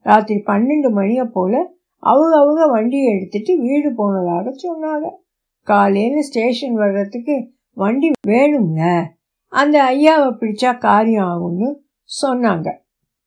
ராத்திரி 0.07 0.41
பன்னெண்டு 0.47 0.89
மணியை 0.99 1.25
போல் 1.37 1.59
அவங்க 2.03 2.35
அவங்க 2.39 2.63
வண்டியை 2.67 3.11
எடுத்துட்டு 3.17 3.53
வீடு 3.67 3.91
போனதாக 3.95 4.55
சொன்னாங்க. 4.63 5.07
காலையில் 5.69 6.27
ஸ்டேஷன் 6.29 6.75
வர்றதுக்கு 6.75 7.37
வண்டி 7.77 8.09
வேணும்ல? 8.29 8.83
அந்த 9.55 9.83
ஐயாவை 9.83 10.31
பிடிச்சா 10.41 10.79
காரியம் 10.79 11.27
ஆகும்னு 11.27 11.75
சொன்னாங்க. 12.23 12.73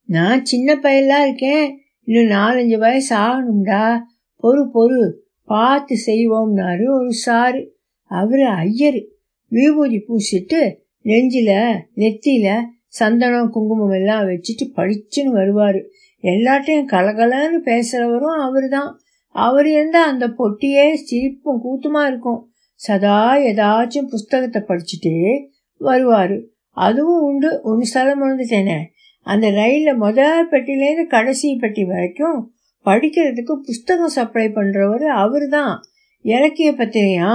நான் 0.05 0.45
சின்ன 0.45 0.75
பையன்லாம் 0.75 1.23
இருக்கேன். 1.23 1.77
இன்னும் 2.03 2.37
நாலஞ்சு 2.37 2.77
வயசு 2.77 3.15
ஆகணும்டா. 3.15 3.99
பொறு 4.43 4.69
பொறு. 4.73 5.13
பார்த்து 5.45 5.95
செய்வோம்னாரு 6.05 6.89
ஒரு 6.89 7.09
சாரு. 7.25 7.69
அவரு 8.03 8.47
ஐயர். 8.47 9.05
விபூதி 9.47 10.05
பூசிட்டு 10.07 10.75
நெஞ்சில 11.03 11.79
நெத்தியில 11.95 12.61
சந்தனம் 12.87 13.49
குங்குமம் 13.49 13.91
எல்லாம் 13.91 14.27
வச்சுட்டு 14.27 14.67
படிச்சுன்னு 14.75 15.33
வருவாரு. 15.33 15.81
எல்லாட்டையும் 16.21 16.89
கலகலன்னு 16.91 17.61
பேசுறவரும் 17.65 18.41
அவரு 18.41 18.69
தான் 18.69 18.99
அவர் 19.29 19.67
இருந்தா 19.67 20.05
அந்த 20.05 20.27
பொட்டியே 20.27 20.93
சிரிப்பும் 20.93 21.61
கூத்துமா 21.63 22.07
இருக்கும். 22.07 22.51
சதா 22.75 23.35
ஏதாச்சும் 23.35 24.07
புஸ்தகத்தை 24.09 24.61
படிச்சுட்டு 24.61 25.45
வருவார். 25.77 26.41
அதுவும் 26.71 27.21
உண்டு. 27.21 27.59
ஒன்று 27.63 27.85
ஸ்தலம் 27.85 28.21
இருந்துச்சேனே. 28.21 28.77
அந்த 29.21 29.51
ரயிலில் 29.51 29.95
முதல் 29.95 30.49
பெட்டிலேருந்து 30.49 31.07
கடைசி 31.07 31.55
பெட்டி 31.55 31.85
வரைக்கும் 31.85 32.51
படிக்கிறதுக்கு 32.85 33.53
புஸ்தகம் 33.53 34.07
சப்ளை 34.07 34.47
பண்ணுறவர் 34.47 35.05
அவர் 35.23 35.47
தான் 35.47 35.81
இலக்கிய 36.21 36.71
பத்திரியா 36.71 37.31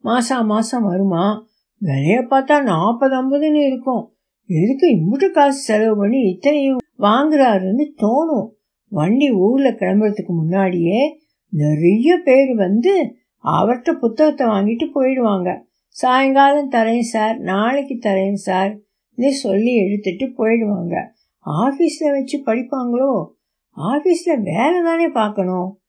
மாதம் 0.00 0.46
மாதம் 0.46 0.84
வருமா? 0.84 1.46
விலையை 1.78 2.18
பார்த்தா 2.18 2.62
நாற்பது 2.62 3.14
ஐம்பதுன்னு 3.16 3.66
இருக்கும். 3.66 4.10
எதுக்கு 4.46 4.86
இம்புட்டு 4.88 5.30
காசு 5.30 5.58
செலவு 5.58 5.96
பண்ணி 5.96 6.20
இத்தனையும் 6.20 6.78
வாங்குறாருன்னு 6.98 7.84
தோணும். 8.02 8.48
வண்டி 8.88 9.30
ஊரில் 9.30 9.74
கிளம்புறதுக்கு 9.74 10.26
முன்னாடியே 10.26 11.18
நிறைய 11.48 12.16
பேர் 12.24 12.54
வந்து 12.54 13.14
அவர்கிட்ட 13.44 13.92
புத்தகத்தை 13.92 14.46
வாங்கிட்டு 14.46 14.86
போயிடுவாங்க. 14.94 15.64
சாயங்காலம் 15.96 16.70
தரேன் 16.70 17.00
சார் 17.00 17.38
நாளைக்கு 17.38 17.94
தரேன் 17.94 18.32
சார் 18.32 18.84
சொல்லி 19.32 19.74
எடுத்துட்டு 19.74 20.26
போயிடுவாங்க. 20.38 20.94
ஆஃபீஸில் 21.46 22.10
வச்சு 22.10 22.42
படிப்பாங்களோ? 22.46 23.12
ஆஃபீஸில் 23.76 24.42
வேலை 24.42 24.82
தானே 24.82 25.08
பார்க்கணும். 25.08 25.80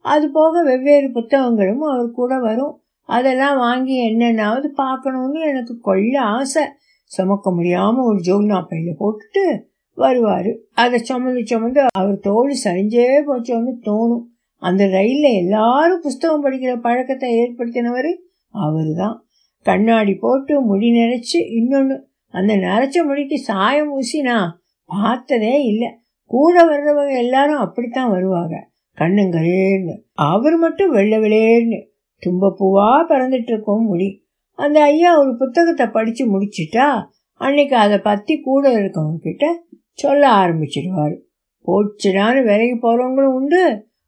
அது 0.00 0.30
போக 0.30 0.62
வெவ்வேறு 0.62 1.10
புத்தகங்களும் 1.12 1.80
அவர் 1.80 2.10
கூட 2.10 2.38
வரும். 2.38 2.82
அதெல்லாம் 3.02 3.58
வாங்கி 3.58 4.10
என்னென்னாவது 4.10 4.68
பார்க்கணுன்னு 4.76 5.40
எனக்கு 5.48 5.80
கொள்ள 5.80 6.20
ஆசை. 6.20 6.64
சுமக்க 7.04 7.50
முடியாமல் 7.50 8.04
ஒரு 8.04 8.18
ஜோல்னா 8.18 8.60
பையில 8.70 8.94
போட்டுட்டு 8.98 9.60
வருவார். 9.92 10.52
அதை 10.74 10.98
சுமந்து 10.98 11.42
சுமந்து 11.46 11.86
அவர் 11.92 12.18
தோல் 12.18 12.54
சரிஞ்சே 12.64 13.08
போச்சோன்னு 13.28 13.74
தோணும். 13.82 14.24
அந்த 14.56 14.86
ரயிலில் 14.86 15.38
எல்லாரும் 15.38 16.00
புஸ்தகம் 16.00 16.44
படிக்கிற 16.44 16.80
பழக்கத்தை 16.80 17.30
ஏற்படுத்தினவர் 17.38 18.12
அவர் 18.50 18.92
தான் 18.96 19.25
கண்ணாடி 19.68 20.14
போட்டு 20.14 20.54
முடி 20.60 20.88
நிறைச்சி 20.90 21.38
இன்னொன்று 21.58 21.96
அந்த 22.34 22.52
நரைச்ச 22.56 22.96
முடிக்கு 23.06 23.36
சாயம் 23.48 23.90
ஊசி 23.90 24.18
நான் 24.20 24.48
பார்த்ததே 24.90 25.54
இல்லை. 25.64 25.90
கூட 26.30 26.54
வர்றவங்க 26.64 27.12
எல்லாரும் 27.16 27.62
அப்படித்தான் 27.64 28.10
வருவாங்க. 28.10 28.54
கண்ணுங்கரேன்னு 28.98 29.94
அவர் 30.26 30.56
மட்டும் 30.56 30.90
வெள்ள 30.90 31.14
வெளியேன்னு 31.18 31.78
தும்பப்பூவா 32.22 32.88
பறந்துட்டு 33.08 33.52
இருக்கோம் 33.52 33.84
முடி. 33.84 34.08
அந்த 34.58 34.78
ஐயா 34.82 35.10
ஒரு 35.18 35.32
புத்தகத்தை 35.36 35.86
படித்து 35.86 36.24
முடிச்சிட்டா 36.34 36.86
அன்னைக்கு 37.40 37.76
அதை 37.76 37.98
பற்றி 37.98 38.34
கூட 38.40 38.64
இருக்கவங்க 38.78 39.18
கிட்ட 39.20 39.46
சொல்ல 40.02 40.22
ஆரம்பிச்சிடுவார் 40.42 41.16
போச்சுடான்னு 41.64 42.42
விலகி 42.48 42.76
போகிறவங்களும் 42.76 43.36
உண்டு. 43.38 43.62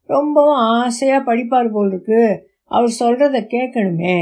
ரொம்பவும் 0.08 0.60
ஆசையாக 0.74 1.26
படிப்பார் 1.28 1.72
போல் 1.72 1.90
இருக்கு. 1.92 2.22
அவர் 2.70 2.98
சொல்கிறத 3.00 3.38
கேட்கணுமே. 3.54 4.18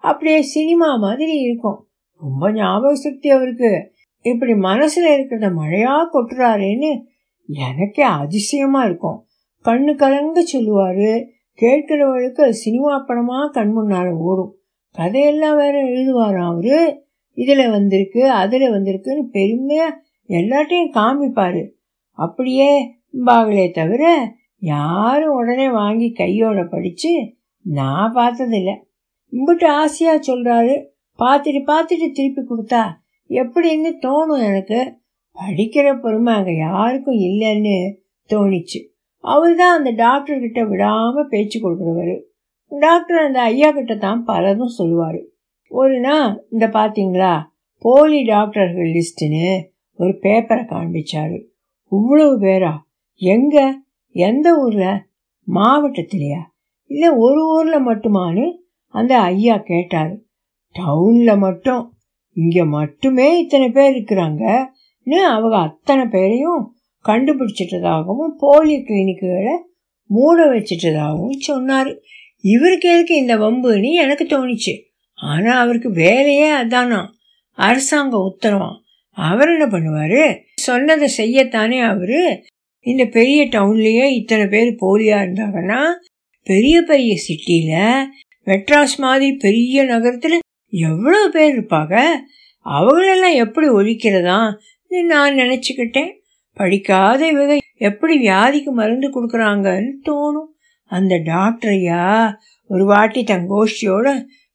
அப்படியே 0.00 0.42
சினிமா 0.42 0.96
மாதிரி 0.96 1.40
இருக்கும். 1.40 1.86
ரொம்ப 2.20 2.52
ஞாபக 2.52 2.94
சக்தி 2.94 3.30
அவருக்கு. 3.30 3.92
இப்படி 4.20 4.54
மனசில் 4.54 5.06
இருக்கிறத 5.06 5.52
மழையாக 5.52 6.08
கொட்டுறாருன்னு 6.12 7.04
எனக்கே 7.46 8.02
அதிசயமாக 8.02 8.86
இருக்கும். 8.86 9.24
கண்ணு 9.64 9.94
கலங்க 9.96 10.42
சொல்லுவார். 10.42 11.18
கேட்கிறவளுக்கு 11.60 12.48
சினிமா 12.48 12.98
படமாக 12.98 13.50
கண் 13.50 13.72
முன்னால 13.76 14.10
ஓடும். 14.10 14.56
கதையெல்லாம் 14.92 15.56
வேற 15.56 15.82
எழுதுவாராம் 15.84 16.52
அவரு? 16.52 17.04
இதில் 17.32 17.70
வந்திருக்கு 17.70 18.30
அதில் 18.30 18.70
வந்திருக்குன்னு 18.70 19.22
பெருமையாக 19.22 20.02
எல்லாத்தையும் 20.28 20.90
காமிப்பார். 20.94 21.70
அப்படியே 22.10 22.94
பாகலே 23.26 23.70
தவிர 23.70 24.32
யாரும் 24.58 25.34
உடனே 25.34 25.70
வாங்கி 25.70 26.12
கையோட 26.12 26.64
படித்து 26.64 27.34
நான் 27.62 28.14
பார்த்ததில்ல. 28.14 28.76
இம்பிட்டு 29.32 29.66
ஆசையாக 29.66 30.32
சொல்கிறாரு 30.32 30.88
பார்த்துட்டு 31.18 31.60
பார்த்துட்டு 31.66 32.10
திருப்பி 32.12 32.42
கொடுத்தா 32.42 32.82
எப்படின்னு 33.30 33.90
தோணும் 34.06 34.42
எனக்கு. 34.42 34.98
படிக்கிற 35.36 36.00
பொறுமை 36.00 36.34
அங்கே 36.34 36.56
யாருக்கும் 36.56 37.14
இல்லைன்னு 37.14 37.98
தோணிச்சு. 38.30 38.78
அவர் 39.18 39.54
தான் 39.54 39.76
அந்த 39.76 39.90
டாக்டர் 39.90 40.66
விடாமல் 40.68 41.28
பேச்சு 41.28 41.60
கொடுக்குறவர். 41.60 42.20
டாக்டர் 42.68 43.16
அந்த 43.16 43.40
ஐயா 43.40 43.70
கிட்ட 43.70 43.94
தான் 43.94 44.24
பலரும் 44.24 44.68
சொல்லுவார். 44.68 45.20
ஒரு 45.66 46.00
நாள் 46.00 46.46
இந்த 46.50 46.66
பார்த்தீங்களா 46.66 47.40
போலி 47.78 48.22
டாக்டர்கள் 48.22 48.90
லிஸ்ட்டுன்னு 48.96 49.60
ஒரு 49.94 50.18
பேப்பரை 50.22 50.64
காண்பிச்சாரு. 50.64 51.38
இவ்வளவு 51.88 52.38
பேரா? 52.38 52.72
எங்க? 53.16 53.80
எந்த 54.10 54.58
ஊர்ல? 54.58 55.06
மாவட்டத்திலையா? 55.48 56.40
இல்லை 56.86 57.10
ஒரு 57.10 57.46
ஊர்ல 57.46 57.80
மட்டுமான்னு 57.80 58.59
அந்த 58.94 59.12
ஐயா 59.20 59.56
கேட்டாரு. 59.70 60.14
டவுன்ல 60.74 61.30
மட்டும் 61.38 61.82
இங்க 62.36 62.64
மட்டுமே 62.64 63.28
இத்தனை 63.40 63.68
பேர் 63.68 63.94
இருக்கிறாங்கன்னு 63.94 65.20
அவங்க 65.34 65.56
அத்தனை 65.58 66.04
பேரையும் 66.06 66.62
கண்டுபிடிச்சிட்டதாகவும் 67.04 68.34
போலி 68.38 68.76
கிளினிக்குகளை 68.78 69.54
மூட 70.10 70.38
வச்சிட்டதாகவும் 70.52 71.38
சொன்னார். 71.38 71.90
இவருக்கு 72.44 72.88
எதுக்கு 72.90 73.14
இந்த 73.16 73.34
வம்புன்னு 73.36 73.90
எனக்கு 73.92 74.24
தோணிச்சு. 74.24 74.74
ஆனால் 75.18 75.58
அவருக்கு 75.58 75.90
வேலையே 75.92 76.50
அதானா? 76.52 77.00
அரசாங்க 77.58 78.16
உத்தரவான் 78.18 78.78
அவர் 79.16 79.48
என்ன 79.48 79.66
பண்ணுவார்? 79.66 80.22
சொன்னதை 80.54 81.08
செய்யத்தானே 81.16 81.78
அவர்? 81.80 82.20
இந்த 82.86 83.04
பெரிய 83.04 83.40
டவுன்லேயே 83.44 84.04
இத்தனை 84.10 84.46
பேர் 84.46 84.70
போலியா 84.80 85.16
இருந்தாங்கன்னா 85.24 85.80
பெரிய 86.46 86.76
பெரிய 86.82 87.12
சிட்டியில் 87.16 88.08
மெட்ராஸ் 88.46 88.94
மாதிரி 88.98 89.32
பெரிய 89.36 89.84
நகரத்தில் 89.84 90.38
எவ்வளோ 90.72 91.20
பேர் 91.28 91.52
இருப்பாங்க? 91.56 91.94
அவங்களெல்லாம் 92.66 93.36
எப்படி 93.36 93.66
ஒழிக்கிறதா? 93.68 94.40
நான் 95.06 95.34
நினச்சிக்கிட்டேன். 95.34 96.12
படிக்காத 96.56 97.20
இவங்க 97.26 97.54
எப்படி 97.80 98.28
வியாதிக்கு 98.28 98.70
மருந்து 98.70 99.08
கொடுக்குறாங்கன்னு 99.08 99.92
தோணும். 100.08 100.50
அந்த 100.90 101.14
டாக்டரையா? 101.24 102.04
ஒரு 102.70 102.84
வாட்டி 102.84 103.20
தன் 103.24 103.46
கோஷ்டியோட 103.50 104.08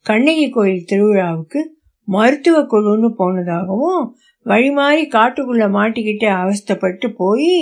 கண்ணகி 0.06 0.50
கோயில் 0.50 0.88
திருவிழாவுக்கு 0.92 1.62
மருத்துவ 2.08 2.58
குழுன்னு 2.72 3.10
போனதாகவும் 3.18 4.04
வழி 4.46 4.70
மாறி 4.72 5.04
காட்டுக்குள்ளே 5.08 5.68
மாட்டிக்கிட்டு 5.78 6.28
அவஸ்தப்பட்டு 6.34 7.08
போய் 7.18 7.54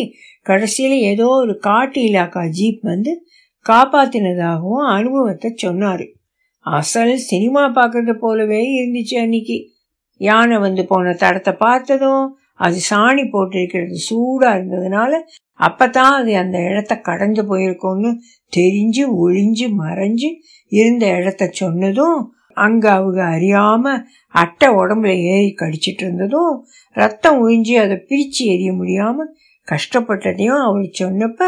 கடைசியில் 0.41 0.97
ஏதோ 1.11 1.27
ஒரு 1.27 1.53
காட்டு 1.59 2.01
இலாக்கா 2.01 2.49
ஜீப் 2.49 2.81
வந்து 2.81 3.11
காப்பாத்தினதாகவும் 3.65 4.86
அனுபவத்தை 4.89 5.50
சொன்னார். 5.55 6.05
அசல் 6.65 7.15
சினிமா 7.24 7.63
பார்க்கறது 7.70 8.13
போலவே 8.15 8.62
இருந்துச்சு 8.75 9.15
அன்னைக்கு. 9.15 9.58
யானை 10.22 10.58
வந்து 10.58 10.84
போன 10.86 11.13
தடத்தை 11.13 11.53
பார்த்ததும் 11.58 12.24
அது 12.55 12.77
சாணி 12.89 13.24
போட்டிருக்கிறது 13.29 13.98
சூடாக 14.08 14.58
இருந்ததுனால 14.58 15.13
அப்பதான் 15.60 16.13
அது 16.13 16.32
அந்த 16.36 16.58
இடத்த 16.62 16.93
கடந்து 17.00 17.41
போயிருக்கோன்னு 17.43 18.10
தெரிஞ்சு 18.53 19.03
ஒழிஞ்சு 19.24 19.67
மறைஞ்சு 19.79 20.29
இருந்த 20.72 21.05
இடத்த 21.17 21.43
சொன்னதும் 21.53 22.20
அங்க 22.58 22.86
அவங்க 22.91 23.22
அறியாம 23.36 23.93
அட்டை 24.36 24.67
உடம்புல 24.74 25.13
ஏறி 25.29 25.50
கடிச்சிட்டு 25.53 26.03
இருந்ததும் 26.03 26.53
ரத்தம் 26.96 27.39
உறிஞ்சி 27.46 27.75
அதை 27.75 27.98
பிரிச்சு 28.10 28.43
எரிய 28.46 28.72
முடியாம 28.74 29.25
கஷ்டப்பட்டதையும் 29.67 30.62
அவர் 30.62 30.88
சொன்னப்ப 31.00 31.43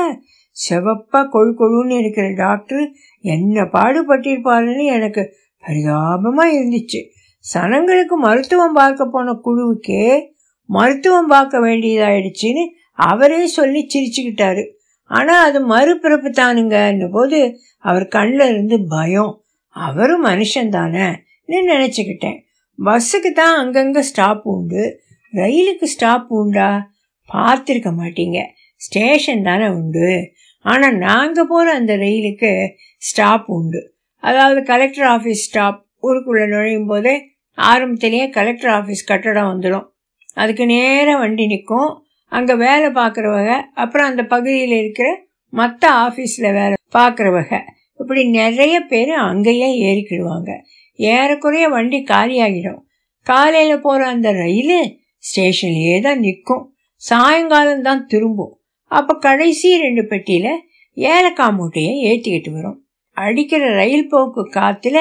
செவப்பா 0.55 1.25
கொழு 1.33 1.53
கொழுன்னு 1.57 1.99
இருக்கிற 1.99 2.33
டாக்டர் 2.33 2.91
என்ன 3.19 3.63
பாடுபட்டிருப்பாருன்னு 3.63 4.85
எனக்கு 4.85 5.33
பரிதாபமா 5.63 6.43
இருந்துச்சு. 6.43 7.09
சனங்களுக்கு 7.53 8.15
மருத்துவம் 8.17 8.73
பார்க்க 8.73 9.05
போன 9.05 9.35
குழுவுக்கே 9.45 10.21
மருத்துவம் 10.65 11.27
பார்க்க 11.27 11.59
வேண்டியதாயிடுச்சுன்னு 11.59 12.65
அவரே 12.91 13.45
சொல்லி 13.47 13.87
சிரிச்சுக்கிட்டாரு. 13.93 14.71
ஆனா 15.03 15.41
அது 15.41 15.69
மறுபிறப்பு 15.69 16.31
தானுங்கன்னு 16.31 17.11
போது 17.11 17.57
அவர் 17.77 18.07
கண்ணில் 18.07 18.49
இருந்து 18.49 18.87
பயம். 18.87 19.43
அவரும் 19.69 20.25
மனுஷன் 20.25 20.69
தானே 20.69 21.05
நினச்சிக்கிட்டேன். 21.47 22.39
பஸ்ஸுக்கு 22.85 23.31
தான் 23.33 23.55
அங்கங்கே 23.55 24.01
ஸ்டாப் 24.01 24.47
உண்டு. 24.47 24.99
ரயிலுக்கு 25.33 25.83
ஸ்டாப் 25.83 26.25
உண்டா? 26.27 26.89
பார்த்துருக்க 27.33 27.91
மாட்டீங்க. 27.99 28.43
ஸ்டேஷன் 28.75 29.43
தானே 29.43 29.67
உண்டு. 29.67 30.31
ஆனால் 30.65 30.97
நாங்கள் 30.97 31.47
போகிற 31.47 31.73
அந்த 31.73 31.93
ரயிலுக்கு 31.97 32.51
ஸ்டாப் 32.97 33.47
உண்டு. 33.47 33.81
அதாவது 34.23 34.63
கலெக்டர் 34.63 35.07
ஆஃபீஸ் 35.15 35.43
ஸ்டாப் 35.47 35.79
ஊருக்குள்ளே 35.99 36.45
நுழையும் 36.47 36.87
போதே 36.87 37.15
ஆரம்பத்திலேயே 37.57 38.25
கலெக்டர் 38.29 38.73
ஆஃபீஸ் 38.79 39.03
கட்டடம் 39.05 39.51
வந்துடும் 39.51 39.85
அதுக்கு 40.33 40.65
நேராக 40.65 41.17
வண்டி 41.17 41.45
நிற்கும். 41.45 41.91
அங்கே 42.31 42.53
வேலை 42.53 42.87
பார்க்குறவங்க 42.89 43.53
அப்புறம் 43.73 44.07
அந்த 44.07 44.23
பகுதியில் 44.23 44.75
இருக்கிற 44.81 45.07
மற்ற 45.53 45.83
ஆஃபீஸில் 46.05 46.49
வேலை 46.53 46.75
பார்க்குறவங்க. 46.97 47.55
இப்படி 47.99 48.21
நிறைய 48.29 48.75
பேர் 48.81 49.13
அங்கேயே 49.27 49.69
ஏறிக்கிடுவாங்க. 49.87 50.51
ஏறக்குறைய 50.99 51.65
வண்டி 51.69 51.99
காலியாகிடும். 52.11 52.81
காலையில் 53.27 53.81
போகிற 53.81 54.07
அந்த 54.07 54.29
ரயில் 54.31 54.77
ஸ்டேஷன்லேயே 55.23 55.97
தான் 56.01 56.19
நிற்கும். 56.19 56.63
சாயங்காலம் 57.01 57.81
தான் 57.81 58.05
திரும்பும். 58.05 58.53
அப்போ 58.91 59.13
கடைசி 59.17 59.69
ரெண்டு 59.77 60.03
பெட்டியில் 60.05 60.51
ஏலக்காய் 60.97 61.55
மூட்டையை 61.57 61.93
ஏற்றிக்கிட்டு 62.09 62.51
வரும். 62.51 62.77
அடிக்கிற 63.17 63.63
ரயில் 63.73 64.07
போக்கு 64.07 64.41
காற்றுல 64.57 64.97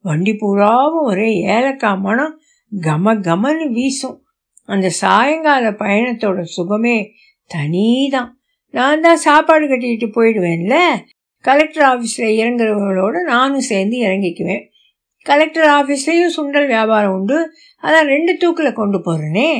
வண்டி 0.00 0.32
பூராவும் 0.34 1.06
ஒரே 1.10 1.28
ஏலக்காய் 1.56 2.00
மனம் 2.00 2.34
கம 2.72 3.14
கமன்னு 3.26 3.66
வீசும். 3.72 4.18
அந்த 4.64 4.86
சாயங்கால 5.00 5.70
பயணத்தோட 5.82 6.40
சுகமே 6.56 6.96
தனிதான். 7.50 8.30
நான் 8.74 9.00
தான் 9.00 9.16
சாப்பாடு 9.16 9.66
கட்டிக்கிட்டு 9.68 10.08
போயிடுவேன்ல? 10.16 10.76
கலெக்டர் 11.44 11.86
ஆஃபீஸில் 11.92 12.36
இறங்குறவங்களோட 12.40 13.16
நானும் 13.24 13.68
சேர்ந்து 13.70 13.96
இறங்கிக்குவேன். 13.98 14.64
கலெக்டர் 15.26 15.68
ஆஃபீஸ்லேயும் 15.68 16.34
சுண்டல் 16.36 16.66
வியாபாரம் 16.66 17.14
உண்டு. 17.18 17.38
அதான் 17.82 18.10
ரெண்டு 18.14 18.32
தூக்கில் 18.36 18.78
கொண்டு 18.80 18.98
போகிறேனே 18.98 19.50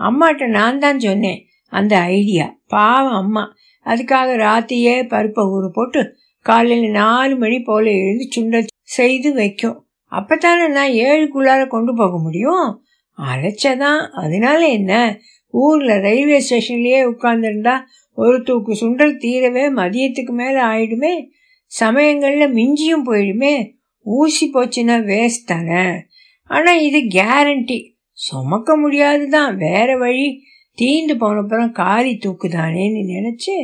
அம்மாட்ட 0.00 0.46
நான் 0.46 0.78
தான் 0.78 0.98
சொன்னேன் 0.98 1.40
அந்த 1.68 1.98
ஐடியா 1.98 2.58
பாவம் 2.66 3.12
அம்மா. 3.12 3.54
அதுக்காக 3.84 4.30
ராத்திரியே 4.36 5.08
பருப்பை 5.08 5.44
ஊறு 5.44 5.70
போட்டு 5.70 6.14
காலையில் 6.40 6.90
நாலு 6.90 7.36
மணி 7.36 7.60
போல் 7.60 7.84
எழுந்து 7.84 8.28
சுண்டல் 8.36 8.66
செய்து 8.82 9.34
வைக்கும். 9.34 9.86
அப்போத்தானே 10.10 10.68
நான் 10.68 10.90
ஏழுக்குள்ளார 10.90 11.66
கொண்டு 11.66 11.94
போக 11.94 12.18
முடியும்? 12.18 12.82
அரைச்சதான் 13.18 14.08
அதனால 14.10 14.66
என்ன? 14.66 15.18
ஊரில் 15.50 16.00
ரயில்வே 16.00 16.44
ஸ்டேஷன்லேயே 16.50 17.12
உட்காந்துருந்தா 17.12 17.80
ஒரு 18.14 18.42
தூக்கு 18.42 18.74
சுண்டல் 18.74 19.18
தீரவே 19.18 19.64
மதியத்துக்கு 19.72 20.30
மேலே 20.30 20.60
ஆயிடுமே. 20.60 21.28
சமயங்களில் 21.66 22.54
மிஞ்சியும் 22.54 23.08
போயிடுமே. 23.08 23.76
ஊசி 24.02 24.50
போச்சுன்னா 24.54 25.00
வேஸ்ட் 25.04 25.46
தானே. 25.46 26.04
ஆனால் 26.44 26.80
இது 26.80 26.98
கேரண்டி 26.98 27.94
சுமக்க 28.12 28.76
முடியாது 28.76 29.28
தான் 29.28 29.56
வேற 29.56 29.96
வழி. 29.96 30.40
தீந்து 30.78 31.14
போனப்புறம் 31.14 31.70
காரி 31.72 32.12
தூக்குதானேன்னு 32.24 33.02
நினச்சி 33.14 33.54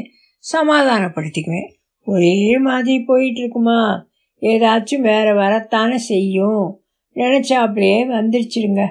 சமாதானப்படுத்திக்குவேன் 0.44 1.70
ஒரே 2.06 2.36
மாதிரி 2.58 2.94
போயிட்டு 3.04 3.40
இருக்குமா 3.40 3.80
ஏதாச்சும் 4.42 5.06
வேற 5.10 5.26
வரத்தானே 5.34 5.98
செய்யும். 6.06 6.64
நினச்சாப்பிலேயே 7.16 8.00
வந்துருச்சுருங்க. 8.08 8.82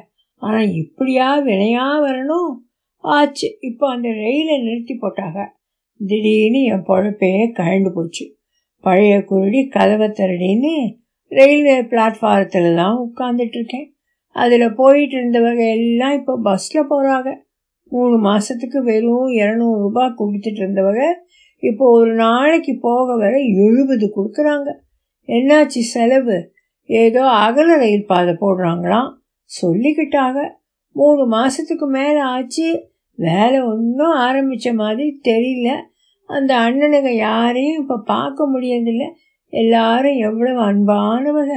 ஆனால் 0.42 0.70
இப்படியா 0.74 1.28
வினையா 1.44 1.88
வரணும்? 2.06 2.52
ஆச்சு 3.04 3.48
இப்போ 3.62 3.86
அந்த 3.90 4.10
ரயிலை 4.14 4.56
நிறுத்தி 4.58 4.94
போட்டாங்க. 4.94 5.40
திடீர்னு 6.00 6.60
என் 6.64 6.88
பொழப்பே 6.88 7.32
கழண்டு 7.54 7.90
போச்சு. 7.90 8.26
பழைய 8.84 9.16
குருடி 9.30 9.62
கதவை 9.68 10.08
திரடின்னு 10.10 10.74
ரயில்வே 11.32 11.76
பிளாட்ஃபாரத்தில் 11.92 12.76
தான் 12.76 12.98
உட்காந்துட்ருக்கேன் 13.06 13.88
அதில் 14.36 14.76
போயிட்டு 14.76 15.16
இருந்தவங்க 15.16 15.64
எல்லாம் 15.70 16.14
இப்போ 16.14 16.34
பஸ்ஸில் 16.44 16.90
போகிறாங்க 16.90 17.30
மூணு 17.94 18.16
மாதத்துக்கு 18.18 18.80
வெறும் 18.84 19.28
இரநூறுபா 19.42 20.04
கொடுத்துட்டு 20.20 20.62
இருந்தவங்க 20.64 21.04
இப்போ 21.64 21.84
ஒரு 21.98 22.14
நாளைக்கு 22.16 22.74
போக 22.82 23.16
வர 23.18 23.34
எழுபது 23.66 24.06
கொடுக்குறாங்க. 24.16 24.70
என்னாச்சு 25.30 25.82
செலவு? 25.94 26.38
ஏதோ 26.90 27.22
அகல 27.44 27.76
ரயில் 27.78 28.10
பாதை 28.12 28.34
போடுறாங்களாம். 28.42 29.10
சொல்லிக்கிட்டாங்க. 29.50 30.40
மூணு 30.96 31.24
மாதத்துக்கு 31.28 31.86
மேலே 31.88 32.22
ஆச்சு. 32.34 32.68
வேலை 33.20 33.60
ஒன்றும் 33.72 34.16
ஆரம்பித்த 34.26 34.74
மாதிரி 34.82 35.06
தெரியல. 35.30 35.70
அந்த 36.30 36.52
அண்ணனுங்க 36.66 37.12
யாரையும் 37.28 37.80
இப்போ 37.82 37.98
பார்க்க 38.06 38.50
முடியறதில்ல. 38.54 39.06
எல்லாரும் 39.54 40.18
எவ்வளவு 40.28 40.62
அன்பானவங்க. 40.70 41.56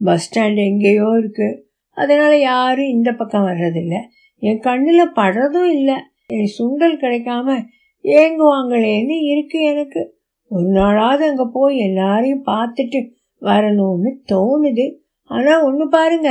பஸ் 0.00 0.26
ஸ்டாண்ட் 0.26 0.60
எங்கேயோ 0.68 1.08
இருக்குது 1.20 1.58
அதனால் 1.96 2.36
யாரும் 2.50 2.92
இந்த 2.96 3.10
பக்கம் 3.20 3.46
வர்றதில்லை. 3.46 4.00
என் 4.42 4.60
கண்ணில் 4.60 5.14
படுறதும் 5.14 5.70
இல்லை. 5.70 5.96
என் 6.26 6.52
சுண்டல் 6.58 7.00
கிடைக்காம 7.00 7.56
ஏங்குவாங்களேன்னு 8.04 9.16
இருக்கு 9.32 9.58
எனக்கு. 9.62 10.02
ஒரு 10.50 10.68
நாளாவது 10.70 11.24
அங்கே 11.28 11.46
போய் 11.52 11.76
எல்லாரையும் 11.78 12.44
பார்த்துட்டு 12.44 13.00
வரணும்னு 13.42 14.10
தோணுது. 14.32 14.86
ஆனால் 15.30 15.62
ஒன்று 15.62 15.88
பாருங்க 15.88 16.30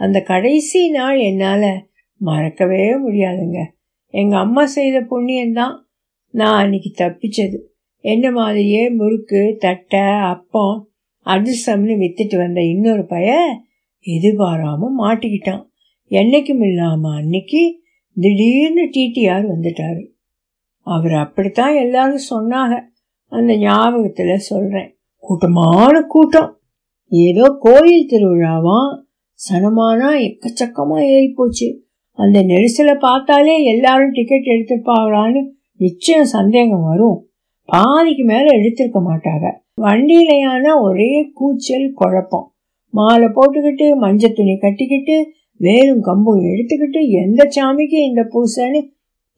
அந்த 0.00 0.18
கடைசி 0.22 0.80
நாள் 0.90 1.18
என்னால் 1.18 1.70
மறக்கவே 2.20 2.84
முடியாதுங்க. 2.96 3.58
எங்க 4.14 4.34
அம்மா 4.36 4.66
செய்த 4.66 4.98
புண்ணியம்தான் 5.00 5.74
நான் 6.34 6.60
அன்னைக்கு 6.62 6.90
தப்பிச்சது. 6.96 7.58
என்ன 8.04 8.30
மாதிரியே 8.30 8.82
முறுக்கு 8.90 9.40
தட்டை 9.58 10.04
அப்பம் 10.32 10.76
அதிர்சம்னு 11.26 11.94
வித்துட்டு 12.02 12.36
வந்த 12.36 12.60
இன்னொரு 12.64 13.04
பைய 13.06 13.30
எதிர்பாராம 14.06 14.90
மாட்டிக்கிட்டான். 14.98 15.64
என்னைக்கும் 16.10 16.66
இல்லாம 16.66 17.14
அன்னைக்கு 17.14 17.80
திடீர்னு 18.14 18.84
டிடிஆர் 18.84 19.46
வந்துட்டாரு. 19.46 20.06
அவர் 20.80 21.12
அப்படித்தான் 21.12 21.74
எல்லாரும் 21.74 22.20
சொன்னாங்க. 22.30 22.80
அந்த 23.26 23.52
ஞாபகத்துல 23.52 24.36
சொல்றேன். 24.36 24.98
கூட்டமான 25.16 26.02
கூட்டம். 26.02 26.58
ஏதோ 27.08 27.56
கோயில் 27.60 28.08
திருவிழாவாம். 28.10 29.02
சனமானா 29.50 30.14
எக்கச்சக்கமா 30.18 31.02
ஏறி 31.02 31.28
போச்சு. 31.28 31.86
அந்த 32.12 32.42
நெரிசலை 32.42 32.98
பார்த்தாலே 32.98 33.64
எல்லாரும் 33.64 34.10
டிக்கெட் 34.10 34.44
எடுத்திருப்பாங்களான்னு 34.44 35.48
நிச்சயம் 35.76 36.24
சந்தேகம் 36.24 36.84
வரும். 36.84 37.28
பாதிக்கு 37.64 38.24
மேல 38.24 38.56
எடுத்திருக்க 38.56 39.02
மாட்டாங்க. 39.06 39.52
வண்டியிலையான 39.80 40.80
ஒரே 40.80 41.30
கூச்சல் 41.34 41.92
குழப்பம். 41.94 42.54
மாலை 42.90 43.28
போட்டுக்கிட்டு 43.28 43.96
மஞ்சள் 43.96 44.32
துணி 44.32 44.58
கட்டிக்கிட்டு 44.58 45.32
வேலும் 45.58 46.04
கம்பும் 46.04 46.42
எடுத்துக்கிட்டு 46.42 47.08
எந்த 47.08 47.48
சாமிக்கு 47.56 47.98
இந்த 48.08 48.22
பூசைன்னு? 48.22 48.80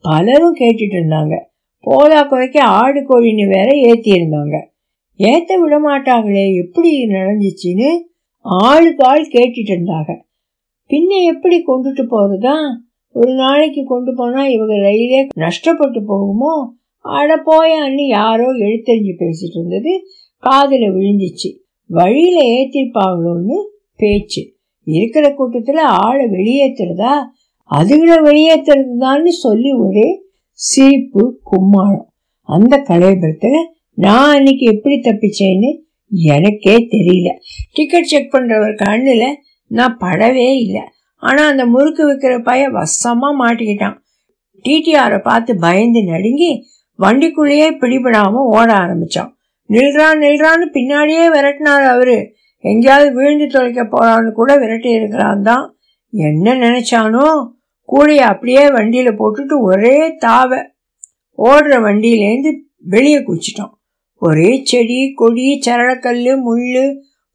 பலரும் 0.01 0.55
கேட்டுட்டு 0.55 0.95
இருந்தாங்க. 0.95 1.39
போதா 1.79 2.23
குறைக்க 2.23 2.63
ஆடு 2.63 2.99
கோழின்னு 3.01 3.47
வேற 3.47 3.69
ஏத்தி 3.77 4.11
இருந்தாங்க 4.11 4.69
ஏத்த 5.17 5.59
விட 5.61 5.79
மாட்டாங்களே 5.79 6.63
எப்படி 6.63 7.05
நடந்துச்சுன்னு 7.05 7.89
ஆளுக்கு 8.39 9.05
ஆள் 9.05 9.27
கேட்டுட்டு 9.27 9.71
இருந்தாங்க. 9.71 10.21
பின்ன 10.89 11.23
எப்படி 11.25 11.63
கொண்டுட்டு 11.67 12.05
போறதா? 12.11 12.55
ஒரு 13.13 13.33
நாளைக்கு 13.33 13.83
கொண்டு 13.83 14.13
போனா 14.15 14.47
இவங்க 14.47 14.73
ரயிலே 14.73 15.27
நஷ்டப்பட்டு 15.35 16.01
போகுமோ? 16.07 16.69
அட 16.97 17.43
போயான்னு 17.45 18.07
யாரோ 18.07 18.51
எழுத்தறிஞ்சு 18.51 19.13
பேசிட்டு 19.19 19.55
இருந்தது. 19.55 20.01
காதில் 20.37 20.81
விழுந்துச்சு. 20.81 21.49
வழியில 21.85 22.39
ஏத்திருப்பாங்களோன்னு 22.41 23.55
பேச்சு. 23.95 24.59
இருக்கிற 24.83 25.35
கூட்டத்துல 25.35 25.77
ஆளை 25.77 26.25
வெளியேத்துறதா? 26.25 27.23
அதுகளை 27.71 28.17
வெளியேத்துறதுதான்னு 28.21 29.27
சொல்லி 29.27 29.71
ஒரே 29.71 30.21
சீப்பு 30.51 31.39
கும்மாளம். 31.51 32.09
அந்த 32.41 32.77
கலைபுரத்துல 32.77 33.55
நான் 33.95 34.35
அன்னைக்கு 34.35 34.65
எப்படி 34.65 34.95
தப்பிச்சேன்னு 34.95 35.77
எனக்கே 36.09 36.77
தெரியல. 36.77 37.29
டிக்கெட் 37.73 38.03
செக் 38.03 38.33
பண்றவர் 38.33 38.75
கண்ணுல 38.85 39.33
நான் 39.67 39.97
படவே 39.97 40.57
இல்லை. 40.57 40.81
ஆனா 41.15 41.47
அந்த 41.47 41.65
முறுக்கு 41.65 42.11
விற்கிற 42.11 42.43
பைய 42.43 42.69
வசமா 42.69 43.27
மாட்டிக்கிட்டான். 43.39 43.97
டிடிஆரை 44.63 45.21
பார்த்து 45.21 45.57
பயந்து 45.57 46.03
நடுங்கி 46.03 46.63
வண்டிக்குள்ளேயே 46.99 47.69
பிடிபடாம 47.79 48.31
ஓட 48.31 48.73
ஆரம்பிச்சான். 48.73 49.31
நில்றான் 49.69 50.19
நில்றான்னு 50.19 50.67
பின்னாடியே 50.73 51.27
விரட்டினார் 51.27 51.85
அவரு. 51.85 52.33
எங்கேயாவது 52.61 53.13
விழுந்து 53.13 53.47
தொலைக்க 53.47 53.83
போறான்னு 53.83 54.31
கூட 54.31 54.57
விரட்டி 54.57 54.89
இருக்கிறான் 54.89 55.41
தான். 55.41 55.77
என்ன 56.09 56.55
நினைச்சானோ 56.55 57.27
கூடைய 57.89 58.15
அப்படியே 58.15 58.63
வண்டியில 58.69 59.09
போட்டுட்டு 59.19 59.61
ஒரே 59.61 60.17
தாவை 60.25 60.59
ஓடுற 61.37 61.73
வண்டியிலேருந்து 61.87 62.51
வெளியே 62.79 63.19
குச்சிட்டோம் 63.19 63.73
ஒரே 64.15 64.61
செடி 64.63 65.13
கொடி 65.13 65.61
சரளக்கல் 65.65 66.21
முள்ளு 66.47 66.83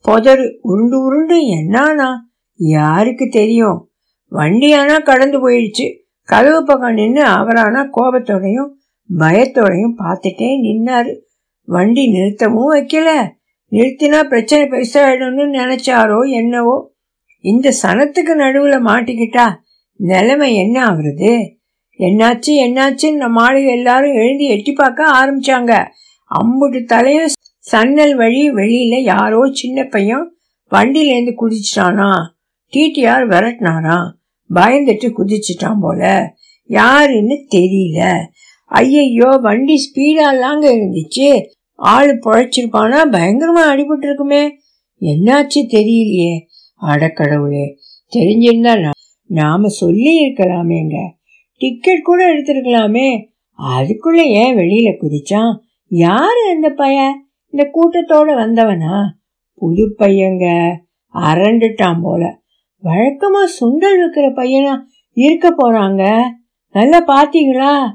புதரு 0.05 0.45
உருண்டு 0.61 1.01
உருண்டு 1.01 1.37
என்னானா 1.57 2.09
யாருக்கு 2.55 3.29
தெரியும்? 3.29 3.91
வண்டி 4.29 4.71
கடந்து 5.05 5.51
போயிடுச்சு. 5.51 5.87
கதவு 6.23 6.65
பக்கம் 6.65 6.95
நின்று 6.95 7.23
அவரானா 7.23 7.83
கோபத்தோடையும் 7.97 8.71
பயத்தோடையும் 9.19 9.97
பார்த்துட்டே 9.99 10.49
நின்னாரு. 10.67 11.12
வண்டி 11.65 12.12
நிறுத்தமும் 12.12 12.73
வைக்கல. 12.73 13.29
நிறுத்தினா 13.73 14.29
பிரச்சனை 14.29 14.65
பெருசாயிடும்னு 14.69 15.45
நினைச்சாரோ 15.59 16.31
என்னவோ 16.31 16.95
இந்த 17.45 17.73
சனத்துக்கு 17.83 18.35
நடுவுல 18.43 18.77
மாட்டிக்கிட்டா 18.81 19.47
நிலைமை 20.01 20.55
என்ன 20.55 20.77
ஆகுறது? 20.87 21.33
என்னாச்சு 21.99 22.53
என்னாச்சுன்னு 22.67 23.13
நம்ம 23.13 23.53
ஆளுங்க 23.53 23.71
எல்லாரும் 23.71 24.15
எழுந்து 24.15 24.45
எட்டி 24.45 24.73
பார்க்க 24.73 25.05
ஆரம்பிச்சாங்க. 25.05 25.73
அம்புட்டு 26.31 26.85
தலையும் 26.85 27.29
சன்னல் 27.59 28.15
வழி 28.15 28.51
வெளியில 28.51 29.03
யாரோ 29.03 29.49
சின்ன 29.53 29.85
பையன் 29.85 30.27
வண்டியிலேருந்து 30.73 31.35
குதிச்சிட்டானா? 31.43 32.11
டிடிஆர் 32.73 33.27
விரட்டினாரா? 33.27 33.99
பயந்துட்டு 34.55 35.09
குதிச்சிட்டான் 35.19 35.81
போல. 35.81 36.33
யாருன்னு 36.71 37.37
தெரியல. 37.55 38.01
ஐயையோ 38.65 39.29
வண்டி 39.43 39.77
ஸ்பீடாலாங்க 39.85 40.67
இருந்துச்சு. 40.77 41.29
ஆளு 41.77 42.12
பொழைச்சிருப்பானா? 42.12 42.99
பயங்கரமா 43.11 43.65
அடிபட்டு 43.71 44.05
இருக்குமே 44.05 44.49
என்னாச்சு 45.01 45.61
தெரியலையே. 45.69 46.41
அடக்கடவுளே 46.83 47.67
தெரிஞ்சிருந்தா 48.17 48.91
நாம 49.27 49.69
சொல்லி 49.69 50.29
இருக்கலாமேங்க 50.29 50.97
டிக்கெட் 51.59 52.03
கூட 52.03 52.35
எடுத்திருக்கலாமே. 52.35 53.27
அதுக்குள்ள 53.59 54.17
ஏன் 54.17 54.57
வெளியில 54.57 54.97
குதிச்சான்? 55.01 55.59
யாரு 55.89 56.51
அந்த 56.55 56.71
பைய? 56.71 57.12
இந்த 57.49 57.71
கூட்டத்தோட 57.75 58.29
வந்தவனா? 58.35 59.05
புது 59.55 59.95
பையங்க. 59.99 60.75
அரண்டுட்டான் 61.15 62.01
போல. 62.03 62.41
வழக்கமா 62.83 63.45
சுண்டல் 63.61 64.01
வைக்கிற 64.03 64.27
பையனா 64.35 64.81
இருக்க 65.12 65.55
போறாங்க. 65.59 66.23
நல்லா 66.71 67.05
பாத்தீங்களா? 67.05 67.93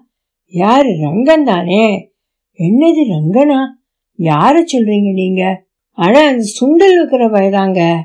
யாரு? 0.47 0.89
ரங்கன் 0.89 1.43
தானே 1.43 2.10
என்னது 2.59 3.03
ரங்கனா? 3.07 3.59
யார 4.17 4.65
சொல்றீங்க 4.73 5.13
நீங்க? 5.13 5.63
ஆனா 5.91 6.27
அந்த 6.27 6.43
சுண்டல் 6.59 6.91
இருக்கிற 6.91 7.27
வயதாங்க. 7.27 7.95